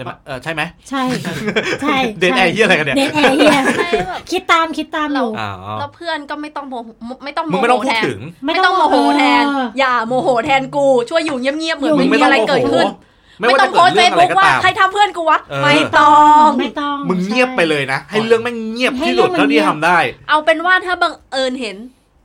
[0.00, 1.02] ช่ไหมเออใช่ไหมใช่
[1.82, 6.88] ใช่เดนแอร์เหียอะไรกันเนี่ยเดนแอร์เฮียใช่แบบคิดตามคิดตามอยู่อ๋อแล้วเพื่อนก็ไม่ต้องโมโห
[7.24, 12.86] ไม่ต้องโมมึงโหไม่ต้องพูแทดนถึงไม่ต้องโมโหแทนเอออย่าโมโหแทนกูช่วยอยู่เงียบๆเหมือนอยู่ไม่มึงมีไม่ต้ออะไรงโมเกิดโหขึ้น
[13.38, 16.14] ไม่ไม่ว่าต้จะองโพเกิสดต์เฟเรื่องซอะไรก็บุ๊กว่าตามใครทำเพื่อนกูวะเออไม่ต้อ
[16.44, 21.76] งไม่ต้องมึงเงียบไปเลยนะ ให้เรื่องแม่งเงียบให้ที่เรื่สุอดงมันเท่าที่เงียบทำได้ เอาเป็นว่าถ้าบังเอิญเห็น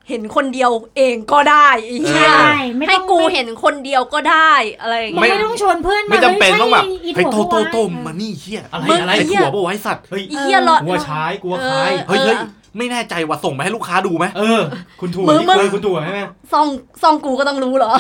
[0.09, 11.75] เห็นคนเดียวเองก็ได้ไอ้เหี้ยใช่ไม่ให้ต้องกูไม่เห็นคนเดียวก็ได้อะไรอย่างมึงเงี้ยไม่ต้องชวนเพื่อนมาไม่จำเป็นต้องแบบฮ้เฮ้ยใช่โตอีโตถั่วโตวะมานี่เฮียอะไรมึงอะไรไอ้หัวบ่ไว้สัตว์เฮ้ยไอ้เหี้ยรอกลัวใช้กลัวใคร
[12.07, 12.37] เฮ้ยเฮ้ย
[12.77, 14.61] ไม่แน่ใจว่าส่งไปให้ลูกค้าดูไหมเออ
[15.01, 16.21] คุณถั่วมึงนี่มึงเคยคุณถั่วใช่ไหม
[16.53, 16.67] ซอง
[17.01, 17.91] ซองกูก็ต้องรู้เหรอ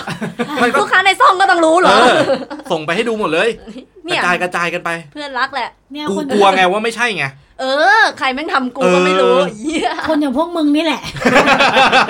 [0.61, 2.31] มันก็ลูกค้าในซองก็ต้องรู้เหรเอออ
[2.71, 3.49] ส่งไปให้ดูหมดเลย
[4.05, 7.25] กเนี่ระยจายกระจายกันไป เพื่อนรักแหละเนี่ยกูคนกลัวไงว่าไม่ใช่ไง
[7.59, 7.63] เอ
[7.99, 11.01] อ ใครแม่งทำกูก็ไม่รู้เออเหี้ยคนอย่างพวกมึงนี่แหละ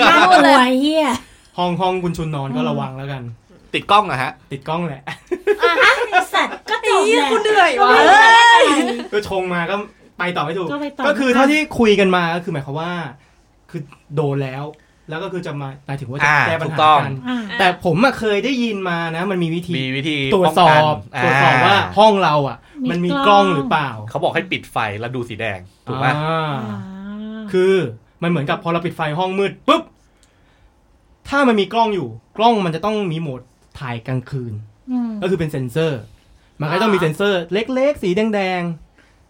[0.10, 1.08] น่ากลัวไอ้เฮีย
[1.58, 3.22] ห้องห้องคุณชุนนอนก็ระวังแล้วกัน
[3.74, 5.04] ติดกล้องอะฮะ ติดกล้องแหละ
[5.80, 5.92] ไอ้
[6.34, 8.22] สัตว์ก็จบเหี้ยแหละกูเหนื่อยก็ว่ะไม่ได้
[8.68, 9.75] อะไรก็ชงมาก็
[10.20, 12.92] ไปต่อไม่ถูกก็ไปต่อก็คือเท่าที่คุยกันมาก็คือหมายความว่า
[13.72, 13.82] คือ
[14.16, 14.64] โดนแล้ว
[15.10, 26.80] แล้วก็คือจะมาหมายถึงว่าจะอ่าแก้ปัญถูกหาต้องกันอ่าแต่ผมอะเคยได้ยินมานะ มันมีวิธีมีวิธีตรวจสอบป้งกันตรวจสอบว่าห้องเราอะ มีมันมีกกล้ล้อองงหรือเปล่า เขาบอกให้ปิดไฟแล้วดูสีแดงถูกไหมอ่าอ่า
[27.51, 27.74] คือ
[28.24, 29.84] มันเหมือนกับพอเราปิดไฟห้องมืดปุ๊บ
[31.30, 33.42] ถ้ามันมีกล้องอยู่ กล้องมันจะต้องมีโหมด
[33.80, 34.54] ถ่ายกลางคืน
[34.92, 36.01] อืมก็คือเป็นเซ็นเซอร์
[36.62, 38.62] มันก็ต้องมีเซ็นเซอร์เล็กๆ สีแดง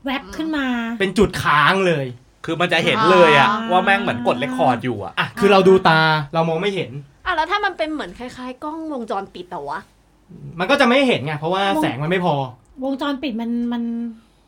[0.05, 2.05] แวบขึ้นมาๆเป็นจุดค้างเลย
[2.45, 5.99] คือมันจะเห็นเลยอะอ่าว่าแม่งเหมือนกดเรคคอร์ดอยู่อะอะคือเราดูตา
[6.33, 6.91] เรามองไม่เห็น
[7.25, 9.79] อะแล้วถ้ามันเป็นเหมือนคล้ายๆ กล้องวงจรปิดแต่วะ
[10.59, 12.35] มันก็จะไม่เห็นไงเพราะว่าแสงมันไม่พอ
[12.83, 13.83] วงจรปิดมันมัน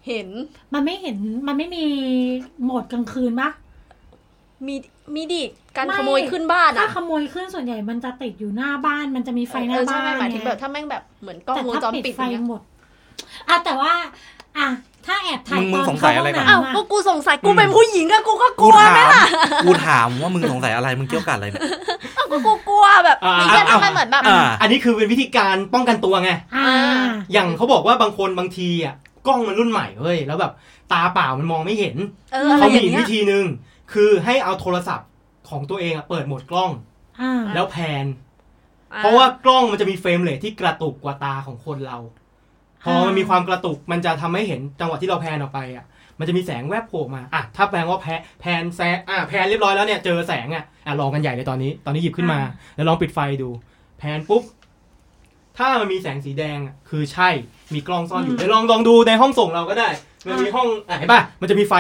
[0.08, 0.28] เห็น
[0.74, 1.18] มันไม่เห็น
[1.48, 1.86] มันไม่มี
[2.64, 3.50] โหมดกลางคืนปะ
[4.68, 4.76] มี
[5.16, 5.44] มีดิ
[5.76, 12.62] การไม่ขโมยขึ้นบ้านถ้าอะขโมยขึ้นส่วนใหญ่มันจะติดอยู่หน้าบ้าน มันจะมีไฟหน้าเออใช่บ้านหมายถึงแบบไถ้าแม่งแบบเหมือนกล้องแต่วงถ้าจรปิดปิดไฟอย่างเงี้ยหมด
[13.50, 13.94] อะแต่ว่า
[14.58, 14.68] อะ
[15.08, 19.26] ถ้าแอบถ่ายมึงมึงตสงสัยอะไรก่อน เข้าอ้าวห้งก็น้ำะกูสงสัยกูเป็นผู้หญิงอะกูก็กกูลัวถาไหมมล่ะ
[19.66, 21.62] กูถามว่ามึงสงสัยอะไรมึงเกี่ยวกับอะไรเนี่ย
[22.18, 28.96] อ้าวก็กูกลัวแบบอ่า ไอ้เหี้ยอ่าทำไมเหมือนแบบ อ่า อันนี้คือเป็นวิธีการป้องกันตัวไง อ่า อย่างเขาบอกว่าบางคนบางทีอะ
[29.28, 30.52] กล้องมันรุ่นใหม่เว้ยแล้วแบบ
[30.92, 31.96] ตาเปล่ามันมองไม่เห็น
[32.34, 33.46] เอออะไรเขาอมีย่างอีกเงี้วิยธีหนึ่ง
[33.94, 35.08] คือให้เอาโทรศัพท์
[35.50, 36.72] ของตัวเองอะเปิดโหมดกล้อง
[37.22, 38.06] อ่าแล้วแพน
[38.94, 41.98] อ่เพราะว่ากล้องมันจะมีเฟรมเรทที่กระตุกกว่าตาของคนเรา
[42.88, 45.86] พอมันมีความกระตุกมันจะทำให้เห็นจังหวะที่เราแพนออกไปอะ
[46.20, 48.08] มันจะมีแสงแวบโผล่มาอะถ้าแปลว่าแพ
[48.42, 52.40] แพนแซะอะแพนเรียบร้อยแล้วเนี่ยเจอแสงอะอะลองกันใหญ่เลยตอนนี้ตอนนี้หยิบขึ้นมา
[52.76, 53.50] แล้วลองปิดไฟดู
[54.00, 54.44] แพนปุ๊บ
[55.58, 57.30] ถ้ามันมีแสงสีแดงอะคือใช่
[57.74, 59.90] มีกล้องซ่อนอยู่เดี๋ยวลองลองดูในห้องส่งเราก็ได้
[60.26, 61.74] มันมีห้องอะเห็นป่ะมันจะมีไฟ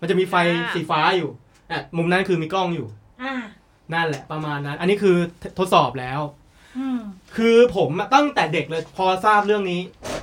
[0.00, 0.34] มันจะมีไฟ
[0.74, 1.30] สีฟ้าอยู่
[1.70, 2.86] อะมุมนั้นคือมีกล้องอยู่
[3.22, 3.34] อ่า
[3.92, 5.16] นั่นแหละประมาณนั้น อันนี้คือ
[5.58, 6.20] ทดสอบแล้ว
[6.78, 7.00] อืม
[7.36, 9.80] คือผมอะตั้งแต่เด็กเลยพอทราบเรื่องนี้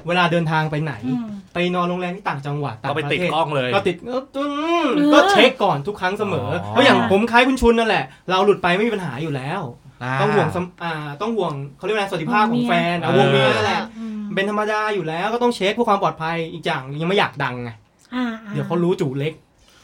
[0.08, 4.46] เวลาเดินทางไปไหนอืมไปนอนโรงแรมที่ต่างจังหวัดต่างก็ปไประติดเทศกล้องเลยก็ติดเอออื
[4.86, 17.70] มเออก็เช็คก่อนทุกครั้งเสมออ๋อเพราะอย่างผมคล้ายคุณชุนนั่นแหละ เราหลุดไปไม่มีปัญหาอยู่แล้วาต้องห่วงสำอ่าต้องห่วงเขาเรียกว่าอะไรสวัสดิภาพของแฟนอะเออวงเมียนั่นแหละอืมเป็นธรรมดาอยู่แล้วก็ต้องเช็คเพื่อความปลอดภัยอีกอย่างยังไม่อยากดังไง
[18.15, 19.34] อ่าอ่เดี๋ยวเขารู้จูเล็ก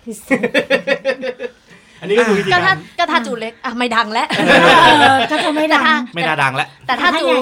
[0.05, 0.41] พิเศษ
[2.01, 4.27] อันนี้ก็คือวิธีก็กาถ้ารก็ถ้าจูเล็กอะไม่ดังแล้ว
[5.01, 7.37] เออก็จะไม่ดัง ไม่น่าดังแล้วแต่ถ้าถ้าจูใหญ่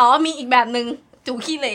[0.00, 0.86] อ๋อมีอีกแบบหนึ่ง
[1.28, 1.74] จูขี้เหร่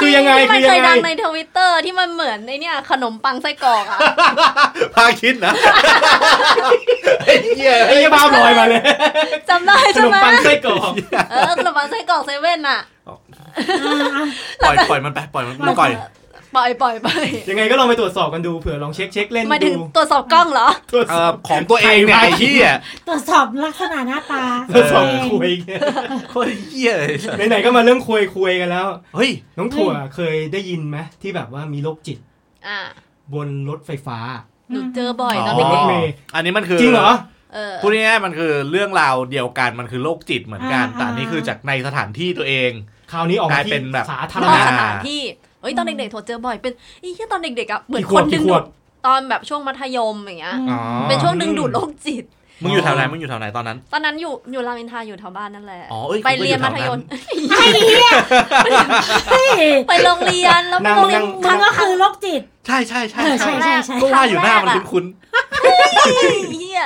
[0.00, 3.98] คือยังไงที่คืมันอยัเคยงไงดังในทวิตเตอร์ที่มันเหมือนไอเนี่ยขนมปังไส้กรอกอะ
[4.94, 5.52] พาคิดนะ
[7.24, 8.82] ไอ้เหี้ยไอ้ยี่บ้าลอยมาเลย
[9.48, 10.92] จำได้ขใช่นมไหมปังไส้กรอก
[11.30, 14.26] เออขนมปังไส้กรอกเซเว่นอะอ่าอ่า
[14.62, 15.90] ปล่อยปล่อยมันไปปล่อยมันปล่อย
[16.56, 17.08] ปล่อยปล่อยไป
[17.50, 22.68] ยังไงก็ลองไปตรวจสอบกันดูเผื่อลองเช็คเช็คเล่นหมายถึงดูตรวจสอบกล้องเหรอตรวจเอ่สออบของตัวเองเนี่ยไอ้เหี้ย
[23.08, 25.52] ตรวจสอบลักษณะหน้าตาตรวจสอบเองคุย
[26.30, 27.04] โคตรเหี้ยเล
[27.44, 32.18] ยไหนๆก็มาเรื่องคุยคุยกันแล้ว เฮ้ยน้องถั่วเคยได้ยินไหมที่แบบว่ามีโรคจิต
[32.66, 32.78] อ่า
[33.34, 34.18] บนรถไฟฟ้า
[34.70, 42.70] หนูเจอบ่อยตอนอ๋เด็อกรถเมล์อันนี้มันคือจริงเหรอ ๆเออพูดง่ายๆมันคือเรื่องราวเดียวกันมันคือโรคจิตเหมือนกัน อ่า แต่อันนี้คือจากในสถานที่ตัวเอง
[43.12, 45.20] คราวนี้ออกกมาลายที่เป็นแบบ สาธารนอกณะ สถานที่
[45.62, 46.72] เอ้ยตอนเด็กๆโถเจอบ่อยเป็น
[47.02, 48.62] อีที่ตอนเด็กๆอะเหมือนกี่ขควบนดึกี่งขดูวบด
[49.06, 52.24] ตอนแบบช่วงมัธยมอย่างเงี้ยอ๋อเป็นช่วงดึงดูดโรคจิต
[52.62, 57.02] มึงอยู่แถวไหนมึงอยู่แถวไหนตอนนั้น ตอนนั้นอยู่อยู่รามอินทราอยู่แถวบ้านนั่นแหละอ๋อเอ้ยไปเรียนผมก็มัอยู่ธแถวยนั้นม
[57.50, 58.10] ไอ้เหี้ย
[59.30, 59.48] เฮ้ย
[59.88, 65.04] ไปโรงเรียนแล้วนั่งโรงเรียนนั่งมันก็คือโรคจิต ใช่ใช่ใช่เออใช่ใช่ใช่ก็ว่าอยู่หน้ามันคุ้น
[66.58, 66.82] เฮีย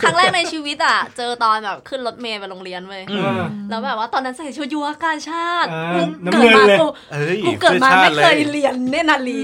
[0.00, 9.40] ครั้งแรกในชีวิตอะ เจอตอนแบบขึ้นรถเมล์ไปโรงเรียนเว้ยๆอืเอมอแล้วแบบว่าตอนนั้นใส่ชุดยุวกาชาติอ่ากูน้ำเกิดเงินมาเลยกูเอ้ยกูเกิดมาพื่อชไม่ติเคยลเรียนเนตรนารี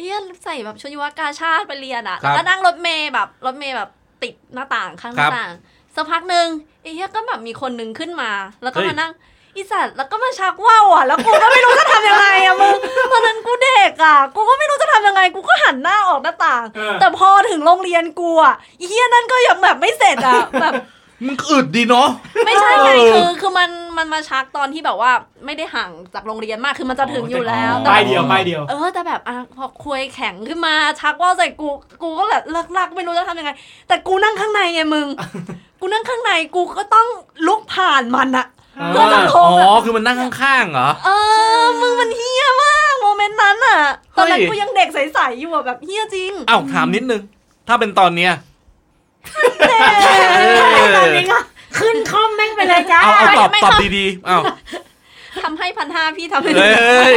[0.00, 3.88] เฮียใส่แบบชุดยุวกาชาติไปเรียนอะครัแล้วบก็นั่งรถเมล์แบบรถเมล์แบบ
[4.24, 5.50] ติดหน้าต่างข้างหครัน้าบต่าง
[5.94, 6.46] สักพักหนึ่ง
[6.82, 8.30] ไอ้เฮียก็แบบมีคนหนึ่งขึ้นมา
[8.62, 9.12] แล้วก็เฮ้ยมานั่ง
[9.56, 12.76] อีสัตว์แล้วก็มาชักว่าวอะ แล้วกูก็ไม่รู้จะทำยังไงอะมึง
[13.12, 20.74] ตอนนั้นกูเด็กอะ กูก็ไม่รู้จะทำยังไง กูก็หันหน้าออกหน้าต่างเออแต่พอถึงโรงเรียนกูอะอีเฮียนั่นก็ยังแบบไม่เสร็จอะแบบ
[21.26, 22.08] มึงก็อึดดีเนาะ
[22.46, 25.10] ไม่ใช่ไงเออคือคือมันมันมาชักตอนที่แบบว่า
[25.44, 31.68] ไม่ได้ห่างจากโรงเรียนมากคือมันจะถึงอยู่แล้วอ๋อแต่ป้ายเดียวป้ายเดียว เออแต่แบบอะพอคุยแข็งขึ้นมาชักว่าวใส่กู
[32.02, 33.50] กูก็แบบเลิกลักไม่รู้จะทำยังไง
[33.88, 35.06] แต่กูนั่งข้างในไงมึง
[35.80, 37.06] กูนั่งข้างในกูก็ต้อง
[37.46, 38.46] ลุกผ่านมันอะ
[38.78, 41.08] อ่าเพื่อจะโทรอ๋อแบบคือมันนั่งข้างๆเหรอเอ
[41.62, 43.80] อมึงมันเฮี้ยมากโมเมนต์นั้นอะ
[44.16, 47.22] ตอนนั้นเฮ้ยกูยังเด็กใสๆอยู่อะแบบเฮี้ยจริงเอ้าถามนิดนึง
[47.68, 48.32] ถ้าเป็นตอนเนี้ย
[50.96, 51.38] ตอนนี้ก็
[51.78, 54.38] ขึ้นคอมแม่งไปเลยจ้าเอาเอาตอบไม่ตอบครับดีๆเอ้า
[55.44, 57.14] ทำให้พันห้าพี่ทำให้เฮ้ย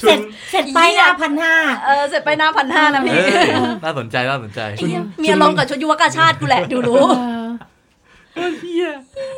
[0.00, 0.18] เสร็จ
[0.50, 1.54] เสร็จไปละพันห้า
[1.84, 7.02] เออเสร็จไปหน้าพันห้านะพี่เออน่าสนใจน่าสนใจไอ้เหี้ยมีอารมณ์กับชุดยุวกาชาติกูแหละดูรู้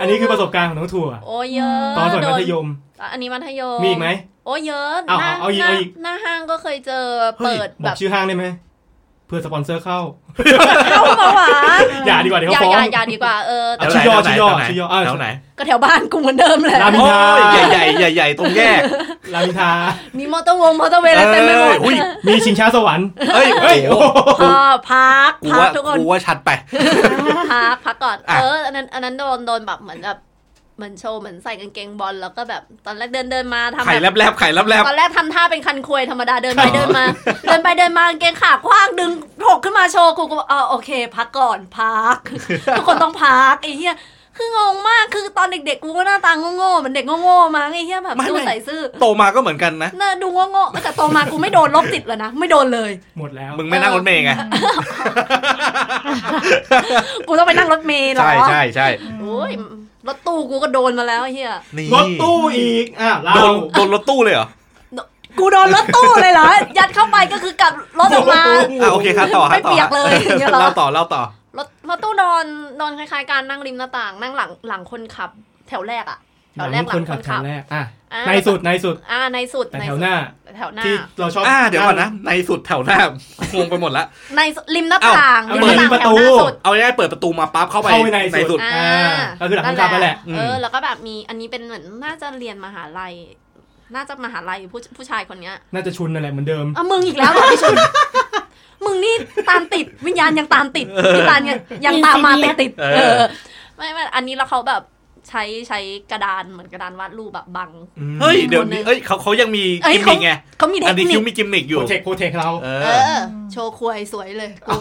[0.00, 2.66] อันนี้คือประสบการณ์ของน้องถั่วโอ้ยเยอะตอนสมัยมัธยม
[3.12, 4.08] อันนี้มัธยมมีอีกไหม
[4.46, 7.04] โอ้ยเยอะเอาหน้าเอาอีกหน้าเอาอีกหน้าห้างก็เคยเจอ
[7.38, 8.44] เฮ้ยเปิดบแบอกบชื่อห้างได้ไหม
[9.34, 10.00] พื่อสปอนเซอร์เข้า
[10.90, 11.48] เข้ามาหวา
[12.06, 15.26] อย่าดีกว่าเดี๋ยวอย่าเขาฟ้อองย่าอย่าดีกว่าเออเาชื่อย่อชื่อย่อชื่อย่ออะแถวไหน
[15.58, 18.80] ก็แถวบ้านกูเหมือนเดิมแหละรามอินโอ้ทรายใหญ่ใหญ่ใหญ่ๆตรงแยก
[19.34, 19.70] รามอินทรา
[20.18, 24.04] มีมอเตอร์วงมอเตอร์เวย์อะไรเต็มไปหมดเอ้ยอุ้ยมีชิงช้าสวรรค์เอ้ยเฮ้ยโอ้โห
[24.42, 24.54] พอ
[24.90, 26.50] พักกูพักว่าทุกคนกูว่าชัดไป
[27.52, 30.18] พักพักก่อนอะเอออันนั้นอันนั้นโดนโดนแบบเหมือนแบบ
[30.82, 37.04] เหมือนโชว์เหมือนใส่กางเกงบอลแล้วก็แบบตอนแรกเดินเดินมาทำไข่แบบแลบแลบๆไข่แลบแลบตอนแรกทำท่าเป็นคันควยธรรมดาเดินไปเดินมา
[37.46, 39.10] เดินไปเดินมากางเกงขากว้างดึง
[39.44, 42.16] ถกขึ้นมาโชว์กูก็บอกอ๋อโอเค พักก่อนพัก
[42.76, 43.96] ทุกคนต้องพักไอ้เหี้ย
[44.38, 54.32] คืองงมากคือตอนเด็กๆกูก็หน้าตาโง่ๆเหมือนเด็กโง่ๆมั้งไอ้เหี้ยแบบดูใส่ซื่อโตมาก็เหมือนกันนะน่าดูโง่ๆแต่โตมากูไม่โดนลบติดเลยนะไม่โดนเลย หมดแล้ว มึงไม่นั่งรถเมย์ไง
[57.28, 58.88] กูต้องไปนั่งรถเมล์เหรอใช่ใช่ใช่
[59.20, 59.52] โอ้ย
[60.08, 64.48] รถตู้กูก็โดนมาแล้วไอ้เฮียนี่รถตู้อีกอะเราโดนโดนรถตู้เลยเหรอ
[65.38, 68.42] กูโดนรถตู้เลยเหรอ ยัดเข้าไปก็คือกลับรถออกมา
[68.82, 71.22] อะโอเคครับต่อครับไม่เปียกเลยอย่างเงี้ยเหรอเล่าต่อเล่าต่อ
[71.58, 72.46] รถรถตู้โดน
[72.78, 75.30] โดนคล้ายๆการนั่งริมหน้าต่างนั่งหลังหลังคนขับ
[75.68, 76.18] แถวแรกอะ
[76.54, 77.82] แถวแรกหลัคงนคขับนแถขัวบแรกอะอ่า
[78.28, 80.14] ในสุดในสุด อ่าในสุดแต่ในแถสุวดหน้า
[80.56, 82.98] แถวหน้าที่เราชอบอ่าเดี๋ยวก่อนนะ ในสุดแถวหน้า
[83.54, 84.04] งงไปหมดละ
[84.36, 93.14] ในสุดริมหน้าต่างเอ้าริมหน้าเปิดต่างแถวหน้าสุดเอาง่ายๆเปิดประตูมาปั๊บเข้าไปเข้าไปในในสุสุดดอ่าก็คือหลังคนขับไปแหละอืมเออแล้วก็แบบมีอันนี้เป็นเหมือนน่าจะเรียนมหาลัย
[93.94, 97.76] น่าจะมหาลัยผู้ผู้ชายคนเนี้ย น่าจะชุนนั่นแหละเหมือนเดิมอะมึงอีกแล้วเหรอพี่ชุน
[98.84, 99.14] มึงนี่
[99.50, 103.28] ตามติดวิญญาณยังตามติดพี่ตาลยังยังตามมาติดติดๆเออเออ
[103.76, 104.82] ไม่ไม่อันนี้แล้วเขาแบบ
[105.28, 105.80] ใช้ใช้
[106.10, 107.70] กระดานเหมือนกระดานวาดรูปแบบบัง
[108.20, 113.20] เฮ้ย เดี๋ยวนี้เอ้ยเขาเขายังมีเอ้ยกิมมิกไงเขามีเทอัคนนี้นิคิวคมีกิมมิกอยู่โปรเทคโปรเทคเรา เอเอออ
[113.52, 114.72] โชว์ควยสวยเลยกู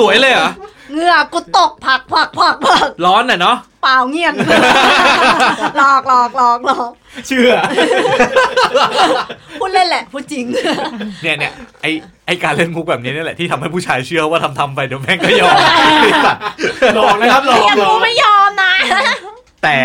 [0.00, 0.50] สวยเลยเหรอ
[0.92, 4.34] เหงื่อกูตกผักผักผักผักร้อนน่ะเนาะเปล่าเงียบ
[5.76, 6.90] หลอกหลอกหลอกหลอก
[7.26, 7.52] เชื่อ
[9.60, 10.44] พูดเล่นแหละพูดจริง
[11.22, 11.86] เนี่ยเนี่ยไอ
[12.26, 15.56] ไอการเล่นมุกแบบนี้นี่แหละที่ทำให้ผู้ชายเชื่อว่าทำทำไปเดี๋ยวแม่งก็ยอม
[16.96, 18.72] หลอกนะครับหลอกเนี่ยหลกูอกไม่ยอมนะ
[19.64, 19.76] แต่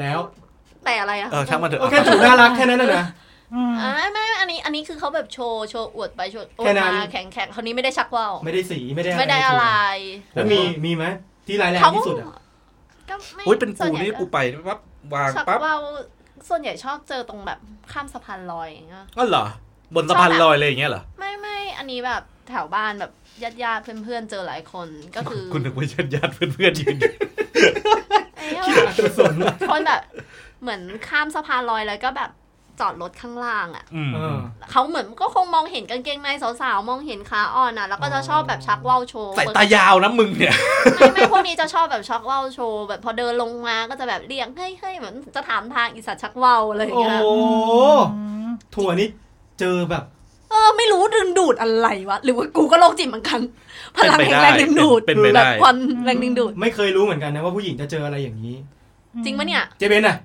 [0.00, 0.18] แล้ว
[0.84, 3.04] แต่อะไรอะเออช่างมันเถอะโอเคถูกน่ารักแค่นั้นน่ะนะ
[3.54, 9.66] อืมอ่าไม่ไม่อันนี้อันนี้คือเขาแบบโชว์โชว์อวดไปโชว์อวแค่ดนั้นมาแข่งแข่งคนนี้ไม่ได้ชักว่าวไม่ได้สีไม่ได้ไม่ได้อะไร
[10.34, 11.04] แล้วมีมีไหม
[11.46, 12.38] ที่ร้ายแรงเขาที่สุดอะ
[13.10, 14.80] ก็ไม่อุ้ยเป็นส่กูวใหญ่นี่กูไปปั๊บ
[15.14, 15.78] วางชักปั๊บว่าว
[16.48, 17.58] ส่วนใหญ่ชอบเจอตรงแบบ
[17.92, 19.44] ข้ามสะพานลอยอย่างเงี้ยก็เหรอ
[19.94, 28.23] บนสะพานลอยเลยอย่างเงี้ยเหรอไม่ไม่อันนี้แบบแถวบ้านแบบญาติญาติๆเพื่อนๆเจอหลายคนก็คือ คุณนึกว่าญาติญาติๆเพื่อนๆยืนอยู่ไอ้เนี่ยแบบสน
[29.70, 30.02] คนแบบ
[30.62, 32.30] เหมือนข้ามสะพานลอยแล้วก็แบบ
[32.80, 34.36] จอดรถข้างล่างอะอืมเออ
[34.70, 40.54] เขาเหมือนก็คงมองเห็นกางเกงในสาวๆ มองเห็นขาอ่อนอะ แล้วก็จะชอบแบบชักว่าวโชว์สายตายาวนะมึงเนี่ย
[40.96, 47.26] ไม่ไม่พวกนี้จะชอบแบบชักว่าวโชว์แบบพอเดินลงมาก็จะแบบเรียกเฮ้ยเฮ้ยเหมือนจะถามทางอีสัตว์ชักว่าวอะไรอย่างโอ้เงี้ยโห
[48.74, 49.08] ถั่วนี่
[49.60, 53.40] เจอแบบเออไม่รู้ดึงดูดอะไรวะ หรือว่ากูก็โรคจิตเหมือนกัน
[53.96, 58.56] พลังเป็นแห่งไปได้แรงดึงดูดเป็นไปได้ แบบควันแรงดึงดูด ไม่เคยรู้เหมือนกันนะว่าผู้หญิงจะเจออะไรอย่างนี้
[59.24, 60.18] จริงปะเนี่ยเจเบนอะ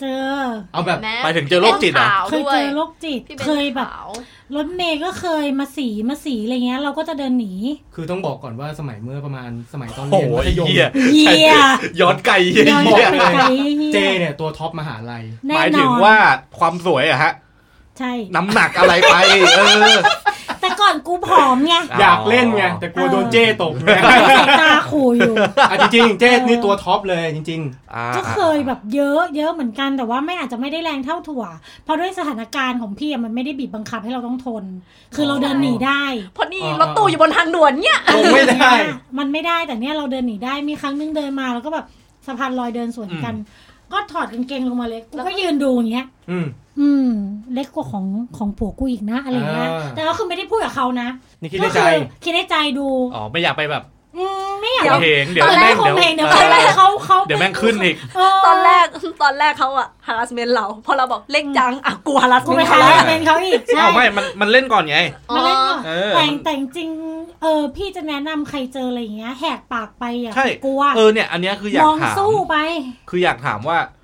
[0.00, 0.34] เจอ
[0.72, 4.06] เอาแบบแม้ไปถึงเจอโรคจิตเหรอขาวเคยด้วเจยอโรคจิต พี่เป็นเคยแบบขาว
[4.56, 7.52] รถเมย์ก็เคยมาสีมาสีอะไรเงี้ย เราก็จะเดินหนี
[7.94, 11.52] คือต้องบอกก่อนว่าสมัยเมื่อประมาณสมัยตอนโอ้เรียนโหมัธยมเหี้ยเยีย
[12.00, 13.46] ย้อนไกลเหี้ยย้อนบอกไปเลยไกล
[13.94, 16.16] เจเฮียเนี่ยตัวท็อปมหาลัยแน่หมายนถึงอนว่า
[16.58, 17.32] ความสวยอะฮะ
[17.98, 19.14] ใช่ น้ำหนักอะไรไป
[19.56, 19.60] เอ
[19.96, 19.98] อ
[20.60, 25.34] แต่ก่อนกูผอมไงอยากเล่นไง แต่กลัวโดนเจ้ตกไงสายตาขู่อยู่
[25.70, 27.60] อะจริงๆ เจ้นี่ตัวท็อปเลยจริง
[27.94, 31.44] อ่าก็เคยแบบเยอะเยอะเหมือนกันแต่ว่าไม่อาจจะไม่ได้แรงเท่าถั่ว
[31.84, 34.64] เพราะด้วยสถานการณ์ของพี่อะมันไม่ได้บีบบังคับให้เราต้องทน
[35.14, 36.04] คือเราเดินหนีได้
[36.34, 38.72] เพราะนี่รถตู้อยู่บนทางด่วนเนี่ยๆลงไม่ได้
[39.18, 41.86] มันไม่ได้แต่เนี้ยเราเดินหนีได้มีครั้งนึงเดินมาแล้วก็แบบ
[42.26, 43.34] สะพานลอยเดินสวนกัน
[43.92, 46.06] ก็ถอดกางเกงลงมาเลยกูก็ยืนดูอย่างเงี้ย
[46.80, 47.10] อืมอืม
[47.54, 48.06] เล็กกว่าของ
[48.36, 51.08] ของผัวกูอีกนะอะไรเงี้ยอ่า แต่ก็คือไม่ได้พูดกับเขานะ
[51.40, 53.84] นี่คิดในใจ ก็คือคิดในใจดูอ๋อ ไม่อยากไปแบบ
[54.18, 58.86] อืมไม่อยากเดี๋ยวเพลงเดี๋ยวตอนแรแม่กงคงเดี๋ยวเพลงเดี๋ยวเอตอนแรอกเขาเขาเดี๋ยวแม่งขึ้นอีกเออตอนแรก
[59.22, 64.98] ตอนแรกเขาอะ harassment เราพอเราบอกเล็กจังอะกู harassment กูไปเขาหาแล้ว เป็นเขาอีกใช่ เอาไม่ มันมันเล่นก่อนไง
[65.34, 72.56] มาเล่นก่อนเออแต่มันแต่จริงๆเออพี่จะแนะนำใครเจออะไรอย่างเงี้ย แหกปากไปอะใช่ กลัวเออเนี่ย อันเนี้ยคืออยามกองถาม สู้ไป
[73.10, 74.03] คืออยากถามว่าอื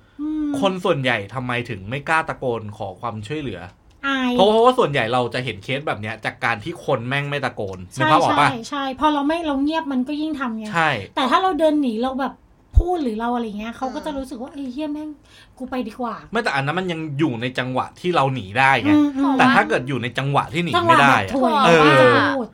[0.61, 3.59] คนส่วนใหญ่ทำไมถึงไม่กล้าตะโกนขอความช่วยเหลือ
[4.07, 12.33] อายเพราะเพราะว่าส่วนใหญ่เราจะเห็นเคสแบบเนี้ย จากการที่คนแม่งไม่ตะโกนนึกใช่ภาพออกใช่ปะใช่พอเราไม่เราเงียบมันก็ยิ่งทำไงใช่แต่ถ้าเราเดินหนีเราแบบ
[12.77, 15.09] พูดหรือเราอะไรเงี้ยเขาก็จะรู้สึกว่าเอ้ยเฮียแม่ง
[15.57, 22.47] กูไปดีกว่า ไม่แต่อันนั้นมันยังอยู่ในจังหวะที่เราหนีได้ไงอืมอืมแต่ถ้าเกิดอยู่ในจังหวะที่หนีจังหไม่วะได้แบบอะถ่วยเออว่าจะพูด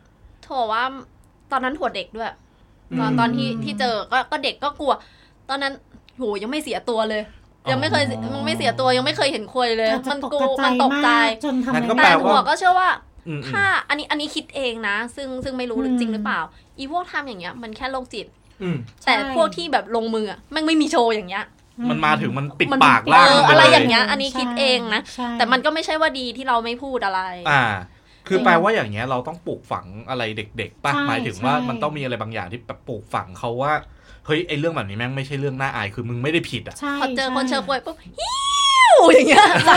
[0.43, 0.83] โถว่า
[1.51, 2.31] ตอนนั้นถั่วเด็กด้วย
[2.99, 4.93] ตอนอืมตอนที่ที่เจอก็ก็เด็กก็กลัว
[5.49, 5.73] ตอนนั้น
[6.17, 7.21] โหยังไม่เสียตัวเลย
[7.71, 12.89] ยังไม่เคยอ๋อยังไม่เสียตัวยังไม่เคยเห็นควยเลยอาจจะมันตกกูใจมันตกใจมากจนทำงั้นก็ไม่แปลแต่ได้ว่าถั่วก็เชื่อว่า
[13.27, 16.41] อืมถ้าอันนี้อันนี้คิดเองนะ ซึ่งซึ่งไม่รู้อืมจริงหรือเปล่า
[16.77, 18.27] อีพวกทำอย่างเงี้ย มันแค่โรคจิต
[18.61, 21.45] อืมแต่ใช่พวกที่แบบลงมืออะแมันไม่มีโชว์อย่างเงี้ย
[21.89, 27.63] มันมาถึงมันปิดมันปากเอล่างอปอะไรลอย่างเงี้ย อันนี้คิดเองนะใช่แต่มันก็ไม่ใช่ว่าดีที่เราไม่พูดอะไร อ่า
[28.27, 30.23] คือจริงแปลว่าอย่างเงี้ยเราต้องปลูกฝังอะไร
[30.57, 33.73] เด็กๆป่ะใช่หมายถึงว่าใช่มันต้องมีอะไรบางอย่างที่แบบปลูกฝังเขาว่า
[34.27, 39.71] เฮ้ยไอเรื่องแบบนี้แม่งไม่ใช่เรื่องน่าอายคือมึงไม่ได้ผิดอะใช่พอเจอคนเชิญใป่วยปุ๊บฮิ้วอย่างเงี้ยเอ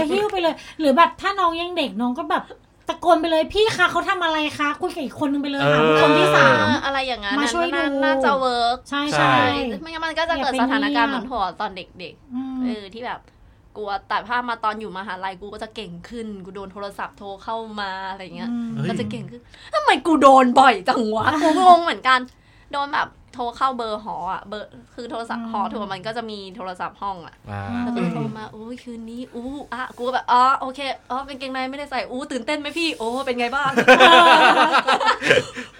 [0.00, 2.44] อหิ้วไปเลย หรือแบบถ้าน้องยังเด็กน้องก็แบบ
[2.88, 9.46] ตะโกนไปเลยพี่คะเขาทำอะไรคะคุยกับอีกคนนึงไปเลยค่ะเออคนที่สามเอออะไรอย่างนั้นมาช่วยน่ดูน่าจะเวิร์กใช่ใช่ใช่
[9.80, 13.20] ไม่งั้นมันก็จะอย่าเกิดไปสถานการณ์เงีเหยบมือนหัวตอนเด็กอืมๆเออที่แบบ
[13.76, 19.40] กลัวแต่ถ้ามาตอนอยู่มหาลัยกูก็จะเก่งขึ้น กูโดนโทรศัพท์โทรเข้ามาอะไรเงี้ยมเฮ้ยก็จะเก่งขึ้น
[19.74, 22.20] ทำไมกูโดนบ่อยจังวะกูงงเหมือนกัน
[22.72, 33.70] โดนแบบ โทรเข้าเบอร์หออะเบอร์คือโทรศัพท์หอถือว่ามันก็จะมีโทรศัพท์ห้องอะอ่าแล้วก็โทรมาอุ้ยคืนนี้อู้อะกูก็แบบอ๋อโอเคอ๋อเป็นเกงในไม่ได้ใส่อู้ตื่นเต้นไหมพี่โอ้เป็นไงบ้าง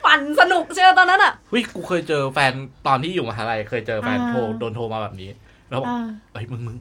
[0.05, 2.53] ปั่นสนุกเชียวตอนนั้นอะเฮ้ยกูเคยเจอแฟน
[2.87, 5.31] ตอนที่อยู่มหาลัยเคยเจอแฟนอ่าโทรโดนโทรมาแบบนี้
[5.71, 6.77] แล้วบอกอ่าเอ้ยมึงมึง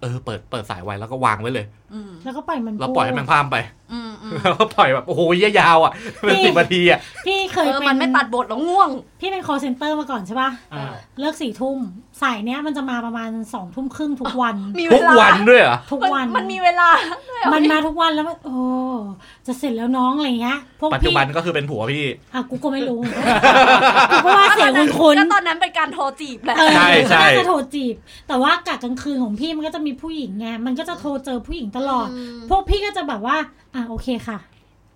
[0.00, 3.56] เออเปิดเปิดสายไว้แล้วก็วางไว้เลยอืมแล้วก็ปล่อยมันแล้วปล่อยให้แมันพามไป
[3.92, 4.11] อืมอืม
[4.42, 10.84] แล้วก็ปล่อยแบบโอ้โหเยี่ยยาวอะเป็นสิบนาทีอะพี่เคเอยอเป็นมันไม่ตัดบทแล้วง่วง พี่เป็น call center มาก่อนใช่ป่ะอ่า
[11.20, 11.78] เลิกสี่ทุ่ม
[12.22, 16.88] สายเนี้ยมันจะมาประมาณสองทุ่มครึ่งทุกวันมีทุเวกลาวันด้วยเหรอทุกมันวันมันมีเวลา
[17.30, 18.56] ด้วยเหรอมันมาทุกวันแล้วมันโอ้
[19.46, 23.00] จะเสร็จแล้วน้องอะไรเงี้ยพวกปัจจุพี่บันก็คือเป็นผัวพี่อะกูก็ไม่รู้
[24.12, 27.94] กูก็ว่าเสียงคุณคุณก็ตอนนั้นเป็นการโทรจีบแหละเออใช่ใช่น่าจะโทรจีบ
[28.28, 33.36] แต่ว่ากะกลางคืนของพี่มันก็จะมีผู้หญิงไงมันก็จะโทรเจอผู้หญิงตลอดอืมพวกพี่ก็จะแบบว่า
[33.74, 34.38] อะโอเคค่ะ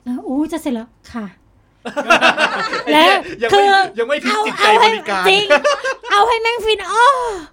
[0.05, 1.27] แล้วอู้จะเสร็จแล้วค่ะ
[2.93, 5.45] แล้วยังคืไม่อยังไม่ทิ้งเอาจิตใจเอาบให้ริการจริง
[6.13, 7.07] เอาให้แม่งฟินอ้อ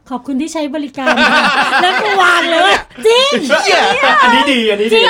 [0.10, 1.13] ขอบคุณที่ใช้บริการ
[1.82, 2.72] แล้วกูวางเลย
[3.08, 3.32] จริง
[4.24, 5.06] อันนี้ดีอันนี้จดีริง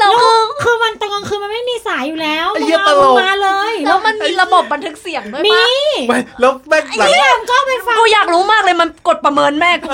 [0.00, 5.66] เราคือคือมันตอนกลางคืนมันไม่มีสายอยู่แล้วไอ้มึงเหี้ยเอาตลกมาเลย แล้วมันมีระบบบันทึกเสียงด้วยมีปะ
[6.08, 9.88] ไม่แล้วแม่งหลังเนี่ยมึงก็ไปฟังกูอยากรู้มากเลยมันกดประเมินแม่กู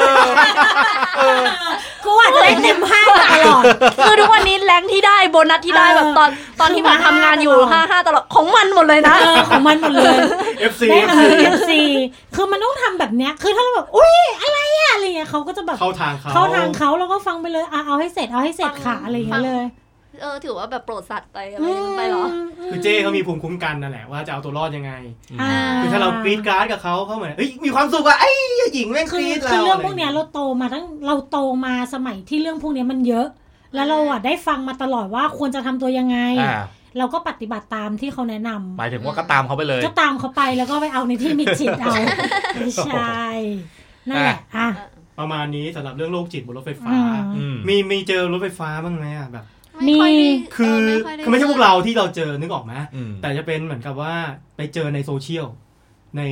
[2.05, 3.65] กูอาจจะได้เต็มห้ามาตลอด
[4.05, 6.29] คือทุกวันนี้แรงที่ได้โบนัสที่ได้เออแบบตอน
[6.61, 10.17] ตอนที่แบบคือมาทำงานอยู่ห้าห้าห้าตลอดของมันหมดเลยนะเออของมันหมดเลย
[10.73, 11.71] FC ได้เอ FC อ FC
[12.35, 19.65] คือมันต้องทำแบบเนี้ย คือถ้าเราแบบอุ้ยอะไรอะอะไรเงี้ยเขาก็จะแบบเข้าทางเขาเข้าทางเขาแล้วก็ฟังไปเลยอะเอาให้เสร็จเอาให้เสร็จค่ะอะไรอย่างเงี้ยเลย
[20.23, 22.25] เออถือว่าแบบโปรดสัตว์ไปอะไรอย่างนั้นไปเหรอ
[22.71, 24.93] คือเจ้เขามีภูมิคุ้มกันนั่นแหละว่าจะเอาตัวรอดยังไง
[25.41, 25.53] อ่า
[25.83, 28.31] คือถ้าเรากรีดกราร์ดกับเขาเขาเหมือนเอ้ยมีความสุขอะไอ้
[28.75, 33.27] หญิงแม่งกคือรีดคือเราเรื่องพวกเนี้ยเราโตมาตั้งเราโตมาสมัยที่เรื่องพวกเนี้ยมันเยอะ
[33.75, 36.59] แล้วเราอะได้ฟังมาตลอดว่าควรจะทำตัวยังไง อ่า
[36.99, 41.95] เราก็ปฏิบัติตามที่เขาแนะนำหมายถึงว่าก็ตามเขาไปเลย ก็ตามเขาไปแล้วก็ไปเอาในที่มิดชิดเอา
[42.59, 43.23] ไม่ใช่
[44.09, 44.69] นั่นแหละอะ
[45.19, 49.45] ประมาณนี้สำหรับเรื่องโรคจิตบนรถไฟฟ้าอืมอืมมีมีเจอรถไฟฟ้าบ้างไหมอะแบบ
[49.89, 54.15] มีไได้คือเยด้คือไม่ใช่พวกเราที่เราเจอนึกออกไหมอืมแต่จะเป็นเหมือนกับว่า
[54.57, 55.47] ไปเจอในโซเชียล
[56.17, 56.23] ใน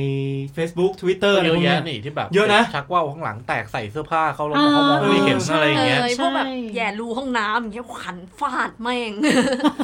[0.55, 9.11] Facebook Twitter อะไรเยพอะวกเนี้แยะยนี่ที่แบบเยอะนะชักว่าวข้างหลังแตกใส่เสื้อผ้าเขาลงอ่าเขามองไม่เห็นใช่อะไรอย่างเงี้ยเออพวกแบบใช่แย่รูห้องน้ำอย่างเงี้ยขันฟาดแม่ง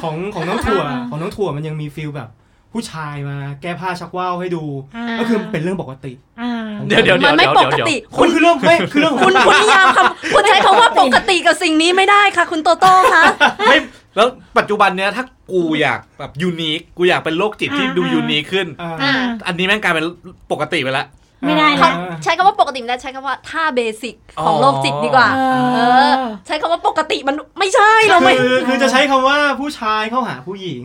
[0.02, 2.30] ของของน้องถั่วอ่าของน้องถั่วมันยังมีฟิลแบบ
[2.72, 6.52] ผู้ชายมาแก้ผ้าชักว่าวให้ดูาก็คือเป็นเรื่องปกติอ่า
[6.86, 13.22] เดี๋ยวเดี๋ยวเดี๋มัยวนไม่เดี๋ยวปเดี๋ยวกเดี๋ยวติคุณคือเรื่องไม่คือเรื่องของคุณคุณนิยามคำคุณใช้คำว่าปกติกับสิ่งนี้ไม่ได้ค่ะ คุณโตโต้คะ
[13.68, 13.78] ไม่
[14.16, 14.26] แล้ว
[14.58, 19.12] ปัจจุบันเนี้ยถ้ากูอยากแบบยูนิคกูอยากเป็นโรคจิตที่อ่าดูอ่ายูนิคขึ้นอ่าอ่า
[19.46, 20.04] อันนี้แม่งกลายเป็น
[20.52, 21.06] ปกติไปแล้ว
[21.46, 25.40] ไม่ได้เขาละใช้คำว่าปกติไม่ได้ใช้คำว่าท่าเบสิกของอ๋อโรคจิตดีกว่าเอ
[25.74, 25.78] เอ
[26.10, 30.82] ออ ใช้คำว่าปกติมันไม่ใช่เราไม่คือคือจะใช้คำว่าผู้ชายเข้าหาผู้หญิง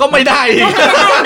[0.00, 0.64] ก็ไม่ได้อีก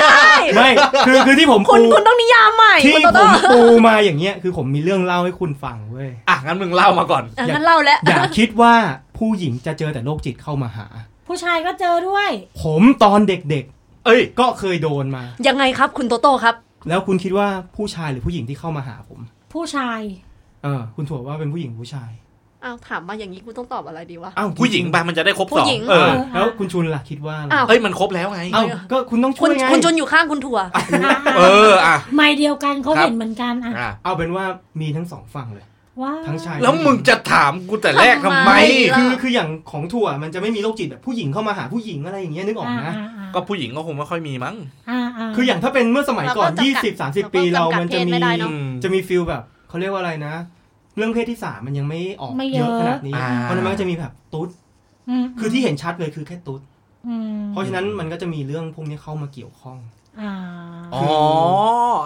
[0.02, 0.70] ได้ไม่
[1.06, 8.74] คือคือที่ผมคุณปูคุณต้องนิยามใหม่ที่คุณโตผโต้มปูมาอย่างเงี้ยคือผมมีเรื่องเล่าให้คุณฟังเว้ย อะงั้นมึงเล่ามาก่อน อะงั้นเล่าแล้ว อย่าคิดว่า
[9.18, 10.86] ผู้หญิงจะเจอแต่โรคจิตเข้ามาหา
[11.26, 12.30] ผู้ชายก็เจอด้วย
[12.62, 13.64] ผมตอนเด็ก
[14.06, 16.54] เอ้ยๆก็เคยโดนมา ยังไงครับคุณโตโต้ครับ
[16.88, 19.20] แล้วคุณคิดว่าผู้ชายหรือผู้หญิงที่เข้ามาหาผม
[19.52, 20.00] ผู้ชาย
[20.64, 22.10] เออ คุณถั่วว่าเป็นผู้หญิงหรือผู้ชาย
[22.64, 30.58] อ้าวถามมาอย่างนี้กูต้องตอบอะไรดีวะ อ้าวผู้หญิงป่ะมันจะได้ครบผู้สองหญิง เออแล้วคุณชุนล่ะคิดว่าอะไรอ้าวเฮ้ยมันครบแล้วไง เอ้าก็คุณต้องคุช่วณยไงคุณจุนอยู่ข้างคุณถั่ว
[31.38, 34.44] เอออะ ไม่เดียวกันเขาครับ เห็นเหมือนกันอะ อะ เอาเป็นว่า
[34.80, 35.64] มีทั้งสองฝั่งเลย
[36.02, 38.52] ว้าทั้งชายแล้วมึงจะถามกูแต่แรกทำไมทำไม
[38.98, 42.94] คือคืออย่างของถั่วมันจะไม่มีโรคจิตแบบผู้หญิงเข้ามาหาผู้หญิงอะไรอย่างเงี้ยนึกออกนะ
[43.34, 44.56] ก็ผู้หญิงก็คงไม่ค่อยมีมั้ง
[44.90, 50.34] อ่าอ่าคืออย่างถ้าเป็นเมื่อสมัยก่อนเราก็จำกัด20 30 ปีเรามันจะเราก็จำกัดเพศมีไม่ได้เนอะอืมจะมีฟิลแบบเขาเรียกว่าอะไรนะ
[50.96, 54.48] เรื่องเพศที่สามมันยังไม่ออกไม่เยเยอะอะขนาดนี้อ่าเพราะฉะนั้นมันก็จะมีแบบตุ๊ด
[55.22, 56.60] มคือที่เห็นชัดเลยคือแค่ตุ๊ด
[57.08, 59.76] อืมเพราะฉะนั้นมันก็จะมีเรื่องพวกนี้เข้ามาเกี่ยวข้อง
[60.20, 60.32] อ่า
[60.94, 61.04] อ๋อ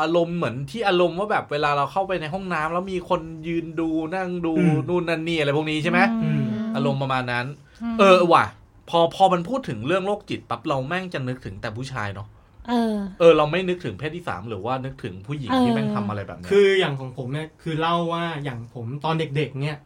[0.02, 6.42] อารมณ์เหมือนที่อารมณ์ว่าแบบเวลาเราเข้าไปในห้องน้ำแล้วมีคนยืนดูนั่งดูอืมนู่นนั่นนี่อะไรพวกนี้ใช่ไหมอืม
[6.76, 7.46] อารมณ์ประมาณนั้น
[7.94, 8.44] มเออว่ะ
[8.90, 12.28] พอพอมันพูดถึงเรื่องโรคจิตปั๊บเราแม่งจะนึกถึงแต่ผู้ชายเนาะ
[12.68, 19.78] เออเออ เราไม่นึกถึงเพศที่สามหรือว่านึกถึงผู้หญิงเออที่แม่งทำอะไรแบบเนี้ยคืออย่างของผมเนี่ยคือเล่าว่าอย่างผมตอนเด็กๆ เนี่ย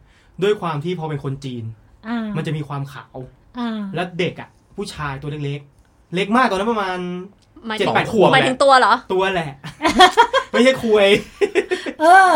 [0.43, 1.63] ด้วยความที่พอเป็นคนจีน
[2.07, 3.17] อ่ามันจะมีความขาว
[3.59, 6.97] อ่าและเด็กอะ ผู้ชายตัวเล็กๆ เล็กมากตอนนั้นประมาณ
[7.67, 9.51] หมายเจ็ถึดงแปดขวบหมายถึงตัวเหรอ ตัวแหละ
[10.51, 11.07] ไม่ใช่คุย
[12.01, 12.29] เออ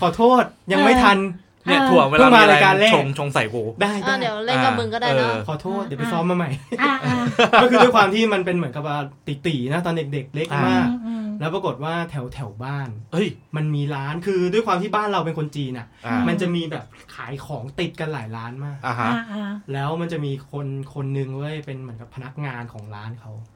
[0.00, 0.42] ขอโทษ
[0.72, 1.18] ยังไม่ทัน
[1.66, 7.16] เนี่ยเออถั่วเวเพิ่ลางมีมาอะไรรายการแรก ชงชงใส่กูได้อะได้เดี๋ยวเล่นกับมึงก็ได้เนอะเออขอโทษเดี๋ยวไปซ้อมมาใหม่ อ่าอ่า
[7.62, 8.98] ก็คือด้วยความที่มันเป็นเหมือนกับว่า
[9.46, 23.55] ตีๆนะตอนเด็กๆเล็กอ่ามาก อืม แล้วปรากฏว่าแถวแถวบ้าน เฮ้ย มันมีร้านคือด้วยความที่บ้านเราเป็นคนจีนอะ อ่ามันจะมีแบบขายของติดกันหลายร้านมาก อ่าอ่าฮะอ่าแล้วมันจะมีคนคนหนึ่งเว้ยเป็นเหมือนกับพนักงานของร้านเขาอืม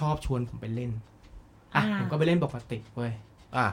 [0.00, 1.04] ชอบชวนผมไปเล่น อะ
[1.74, 3.12] อ่าผมก็ไปเล่นปกติเว้ย
[3.56, 3.66] อ่า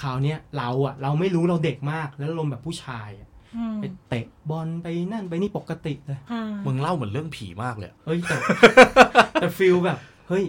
[0.00, 8.36] คราวเนี้ยเราอะ เราไม่รู้เราเด็กมาก แล้วลมณ์แบบผู้ชายอะอืมไปเตะบอลไปนั่นไปนี่ปกติเลยอ่ามึงเล่าเหมือนเรื่องผีมากเลยเฮ้ยแต่
[9.40, 10.44] แต่ฟิลแบบ เฮ้ย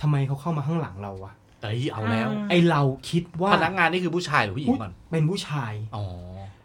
[0.00, 1.32] ทำไมเขาเข้ามาข้างหลังเราวะ
[1.62, 6.04] เอ้ยเอาแล้ว ไอเราคิดว่าพนักงานนี่คือผู้ชายหรือผู้หญิงก่อนเป็นผู้ชายอ๋อ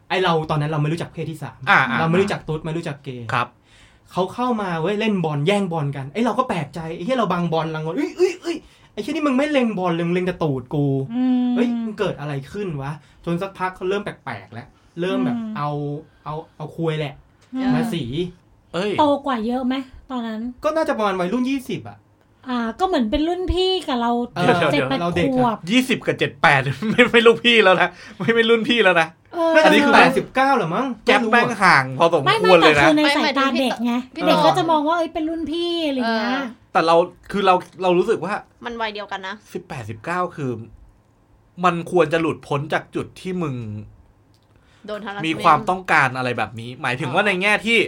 [0.10, 3.48] ไอเราตอนนั้นเราไม่รู้จักเพศที่สามอ่าอ่าเราไม่รู้จักตุ๊ดไม่รู้จักเกย์ครับ
[4.14, 8.58] เขาเข้ามาเว้ยเล่นบอลแย่งบอลกันไอเราก็แปลกใจไอ้ที่เราบังบอลลังบอลเอ้ยเอ้ยเอ้ย
[8.94, 12.92] ไอ้ที่นี่มึงไม่เล็งบอลเลยมึงเล็งแต่ตูดกูอืมเฮ้ยมันเกิดอะไรขึ้นวะ
[13.26, 14.68] จนสักพักเขาเริ่มแปลกๆแล้ว
[15.02, 15.70] เริ่มแบบอืมเอา
[16.24, 17.14] เอาเอาคุยแหละ
[17.54, 18.04] อืมมาสี
[18.74, 19.76] เอ้ยโตกว่าเยอะไหม
[20.12, 21.98] ตอนนั้น ก็น่าจะประมาณวัยรุ่นยี่สิบอะ
[22.50, 36.96] อ่าก็เหมือนเป็นรุ่นพี่กับเราเออเจ็ดแปดเราเด็กขอะวบยี่สิบกับเจ็ดแปดไม่ไม่ลูกพี่แล้วนะไม่ไม่รุ่นพี่แล้วนะเออน่าอัจะนนี้สิคืบอแปดสิบเก้าหรอมั้งแก๊ปไม่รู้แม่งอะห่างพอสมไม่คไม่วรเลแต่ยนะคือในไม่สายหมายถึตางพี่เด็กไงพี่เด็กต่อก็จะมองว่าเอ้ยเป็นรุ่นพี่อะไรอย่างเงี้ยเออแต่เรา
[37.32, 38.34] คือเราเรารู้สึกว่า
[38.66, 40.52] มันวัยเดียวกันนะสิบแปดสิบเก้าคือ
[41.66, 43.56] มันควรจะหลุดพ้นจากจุดที่มึง
[44.88, 47.80] โดนทารัสมีความต้องการอะไรแบบนี้ หมายถึงว่าในแง่ที่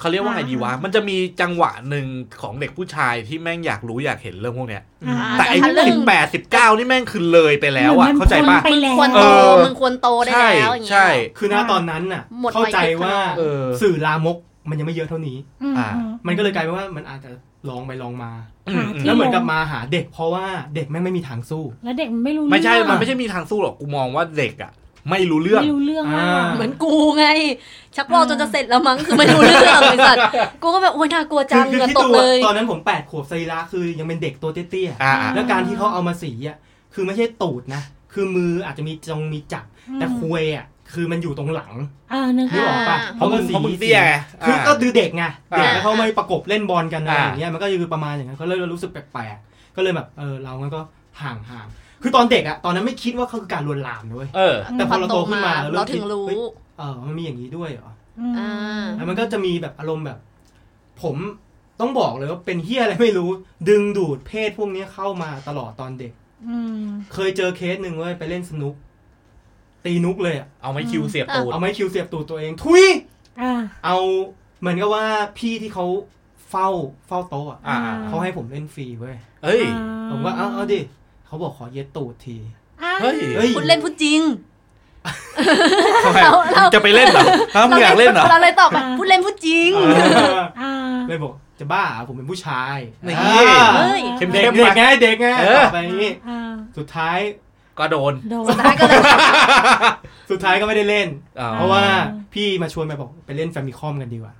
[0.00, 2.06] เขาเรียกว่าไงดีวะ มันจะมีจังหวะหนึ่ง
[2.42, 11.06] ของเด็กผู้ชายที่แม่งอยากรู้อยากเห็นเรื่องพวกเนี้ยอ่าแต่ไอ้ทะลึ่สิงบแปดสิบเก้านี่แม่งคือเลยไปแล้วหมือะนมันเข้าใจปะพ้นไปแล้วควรเอโตอมึงควรโตได้ใช่แล้วอย่างเงี้ยใช่
[11.38, 14.36] คือณตอนนั้นน่ะหมดเข้าใจว่าวัยคิดขนาดนั้นเออสื่อลามก
[14.70, 17.30] มันยังไม่เยอะเท่านี้อืมอ่าอืมันก็เลยกลายเป็นว่ามันอาจจะ
[17.68, 18.30] ลองไปลองมา
[18.68, 24.72] อืมอืมแล้วเหมือนกับมาหาเด็กเพราะว่าเด็กแม่งไม่มีทางสู้ แล้วเด็กมันไม่รู้ ไม่ใช่เรื่องมันไม่ใช่มีทางสู้หรอก กูมองว่าเด็กอะ
[25.10, 27.26] ไม่รู้เรื่องไม่รู้เรื่องมากอ่าเหมือนกูไง
[27.96, 30.26] ชักว่าวจนจะเสร็จแล้วมั้งคือไม่รู้เรื่องไอ้สัตว์
[30.62, 36.56] กูก็แบบโอ้ยน่ากลัวคืจัองคือเหงื่อที่ตกตัวเลยตอนนั้นผมแปดขวบไซระคือยังเป็นเด็กตัวเตี้ยๆอ่าอ่าแล้วการที่เขาเอามาสีอะ
[36.94, 37.82] คือไม่ใช่ตูดนะ
[38.14, 39.64] คือมืออาจจะมีจงมีจับ
[39.94, 41.72] แต่คุยอะคือมันอยู่ตรงหลัง
[42.12, 44.12] อ่านึกนึกออกปะอ่าเพราะมึงเพราะมึงเตี้ยไง
[44.46, 45.24] คือก็คือเด็กไง
[45.58, 50.80] เด็กอ่าแล้วเขาไม่ประกบเล่นบอลกันอะไรอ่าอย่างเงี้ยมันก็คือประมาณอย่างนั้นก็เลยรู้สึกแปลกๆก็เลยแบบเออเรางั้นก็
[51.22, 56.38] ห่างห่างๆ คือตอนเด็กอะตอนนั้นไม่คิดว่าเขาคือการลวนลามนะเว้ยเออ แต่พอเราโตขึ้นมาเราเริ่เรามถึงรู้คิดเฮ้ย
[56.78, 57.90] เออมันมีอย่างนี้ด้วยเหรอ
[58.20, 60.18] อืมอ่าแล้วมันก็จะมีแบบอารมณ์แบบ
[61.02, 61.16] ผม
[61.80, 63.30] ต้องบอกเลยว่าเป็นเฮียอะไรไม่รู้
[63.68, 66.12] ดึงดูดเพศพวกนี้เข้ามาตลอดตอนเด็ก
[66.48, 68.74] อืมเคยเจอเคสหนึ่งเว้ยไปเล่นสนุก
[69.84, 72.84] ตีนุกเลยอะเอาไม้คิวเสียบตูดเอาไม้คิวเสียบตูดตัวเอง ทุย
[73.40, 73.52] อ่า
[73.84, 73.96] เอา
[74.60, 75.06] เหมือนกับว่า
[75.38, 75.86] พี่ที่เขา
[76.50, 76.68] เฝ้า
[77.06, 77.76] เฝ้าโต๊ะอะอ่า
[78.08, 79.62] เขาให้ผมเล่นฟรีเว้ยเฮ้ย
[80.10, 80.80] ผมก็เอาเอาดิ
[81.26, 82.36] เขาบอกขอเย็ดตูดที
[82.82, 84.20] อ่าเฮ้ยเฮ้ยพูดเล่นพูดจริง
[86.04, 87.24] ทำไมเราเราจะไปเล่นเหรอ
[87.56, 89.70] ฮะมึงอยากเล่นเหรอเราเลยตอบแบบพูดเล่นพูดจริง
[90.60, 90.72] อ่า
[91.08, 97.18] เลยบอกจะบ้าเหรอผมเป็นผู้ชายนี่อ่าเฮ้ยเข้มเด็กเข้มเด็กไงเด็กไงเออต่อไปนี้อ่าสุดท้าย
[97.78, 99.00] ก็โดนโดนสุดท้ายก็เลย
[100.30, 101.08] สุดท้ายก็ไม่ได้เล่น
[101.40, 101.82] อ๋อเพราะว่า
[102.34, 104.34] พี่มาชวนไปบอกไปเล่นแฟมิคอมกันดีกว่า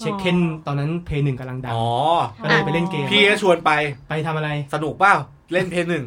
[0.00, 1.86] เช็คเคนตอนนั้นเพย์หนึ่งกำลังดังอ๋อ
[2.42, 3.70] ก็เลยไปเล่นเกม พี่ก็ชวนไป
[4.08, 5.14] ไปทำอะไร สนุกเปล่า
[5.52, 6.04] เล่นเพลงหนึ่ง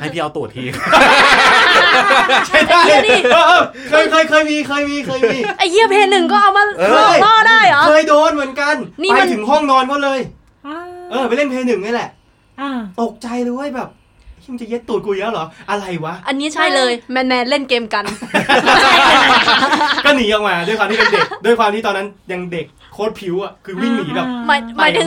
[0.00, 0.64] ให้พี่เอาตูดที
[2.46, 10.20] ใช่ได้ไอ้เหี้ยดิเออเคยเคยเคยมีเคยมีเคยมีไอ้เหี้ยเพลงหนึ่งก็เอามาเออล่อได้เหรอเคยโดนเหมือนกันนี่ไปมันถึงห้องนอนก็เลย
[10.66, 10.78] อ่า
[11.10, 12.08] เออไปเล่นเพย์หนึ่งนี่แหละ
[12.60, 13.88] อ่าตกใจเลยเว้ยแบบ
[14.40, 18.04] เฮ้ยมันจะเย็ดตูดกูอีกแล้วเหรอ อะไรวะ อันนี้ใช่เลยแมนแมนเล่นเกมกัน
[20.04, 25.06] ก็หนีออกมาด้วยความที่เป็นเด็ก ด้วยความที่ตอนนั้นยังเด็ก โคตรผิวอะคือวิ่งหนีแบบหมายหมายถึง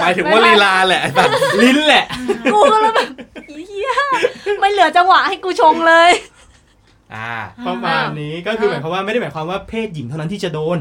[0.00, 2.04] หมายถึงว่าลีลาแหละไอ้สัตว์ลิ้นแหละ
[2.52, 3.08] กูก็แล้วแบบ
[3.68, 3.90] เฮีย
[4.60, 6.10] ไม่เหลือจังหวะให้กูชงเลย
[7.14, 7.32] อ่า
[7.66, 10.78] ประมาณนี้ก็คือหมายความว่าไม่ได้หมายความว่าเพศหญิงเท่านั้นที่จะโดน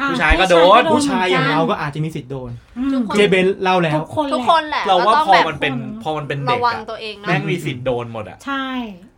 [0.00, 8.64] อ่ผู้ชายก็โดนผู้ชายอย่างเราก็อาจจะมีสิทธิ์โดนอืมทุกคนเจเบนเล่าแล้ว ทุกคนทุกแหละคนแหละเราว่าก็ต้องพอแบบมันเป็นพอมันเป็นเด็ระกวังอะตัวเองนะแม่งมีสิทธิ์โดนหมดอะใช่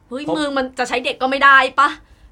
[0.09, 1.89] เฮ้ยเพราะมือมันจะใช้เด็กก็ไม่ได้ปะ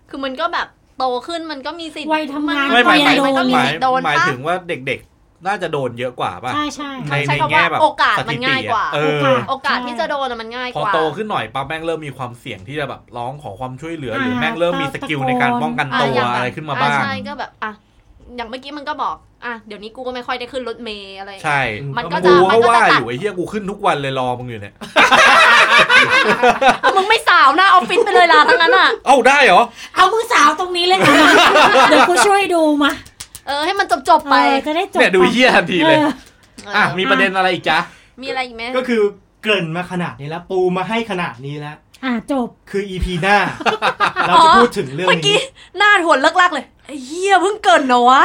[0.09, 0.68] คือมันก็แบบ
[1.01, 17.72] โตขึ้นมันก็มีสิทธิ์วัยทำงานมัไม่หมายหมายมันก็มีหมายสิทธิ์โดนหมายปะถึงว่าเด็กๆ น่าจะโดนเยอะกว่าป่ะใช่ใช่ในใช้ในคำว่าแง่แบบโอกาสมันถิติง่ายกว่าอะเออโอกาสที่จะโดนอะมันง่ายพอกว่าโตขึ้นหน่อยปั๊บแม่งเริ่มมีความเสี่ยงที่จะแบบร้องขอความช่วยเหลือหรืออ่าแม่งเริ่มมีสกิลในการป้องกันอะตัวอย่างแบบอะไรขึ้นมาบ้างอะใช่ก็แบบอะ
[18.37, 21.61] อย่างเมื่อกี้มันก็บอกอะเดี๋ยวนี้กูก็ไม่ค่อยได้ขึ้นรถเมล์อะไร ใช่
[21.97, 24.74] มันก็กูจะมันก็ก็ว่าจะตัอดยู่ไอ้เหี้ยกูขึ้นทุกวันเลยรอมึงอยู่เนี่ย
[26.81, 29.62] เอามึงไม่สาวหน้าออฟฟิศไปเลยล่ะทั้งนั้นอะ เอ้าได้เหรอ
[29.97, 31.14] เอามือสาวตรงนี้เลยค่ะ
[31.89, 32.93] เดี๋ยวกูช่วยดูมา
[33.47, 36.12] เออให้มันจบจบๆเอไปอจะได้จบเนี่ยดูเหี้ยทันทีเลยออ
[36.76, 37.78] อะมีประเด็นอะไรอีกจ๊ะ
[38.22, 39.03] มีอะไรอีกไหมก็คือ
[39.43, 43.37] เกริ่นมาขนาดนี้แล้วปูมาให้ขนาดนี้แล้วอะจบคือ EP หน้า
[44.28, 45.47] เราจะพูดถึงเรื่องเมื่อกี้นี้
[45.78, 48.22] หน้าหัวเลิกลักๆเลย ไอ้เหี้ยเพิ่งเกินเนอะวะ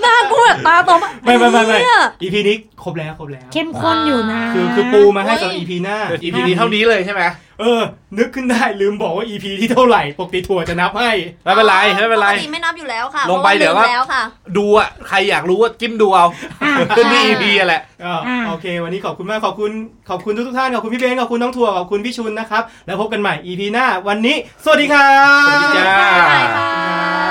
[0.00, 7.22] หน้ากูแบบตาโตมาไม่ไม่ไม่ไม่เหี้ย EP นี้ครบแล้วครบแล้ว เข้มข้นอยู่นะ คือคือปูมาให้สำหรับโอ้ย EP หน้า EP นี้เท่านี้เลยใช่ไหม
[7.60, 7.80] เออ
[8.18, 11.10] นึกขึ้นได้ลืมบอกว่า EP ที่เท่าไหร่ปกติถั่วจะนับให้
[11.44, 14.22] ไม่เป็นไรไม่เป็นไร ปกติไม่นับอยู่แล้วค่ะลงไปเดี๋ยวพราะาก็ลืมแล้วค่ะ
[14.56, 16.26] ดูอะใครอยากรู้ว่าจิ้มดูเอา
[16.62, 19.70] อะ ขึ้นที่ EP อะแหละ อ่าอ่า โอเค วันนี้ขอบคุณมากขอบคุณ
[20.10, 25.10] ขอบคุณทุกๆท่านขอบคุณพี่เบนขอบคุณน้องถั่วขอบคุณพี่ชุนนะครับ แล้วพบกันใหม่ EP หน้าวันนี้ สวัสดีครั
[25.42, 27.28] บ สวัสดีจ้า บ๊ายบายค่ะあ!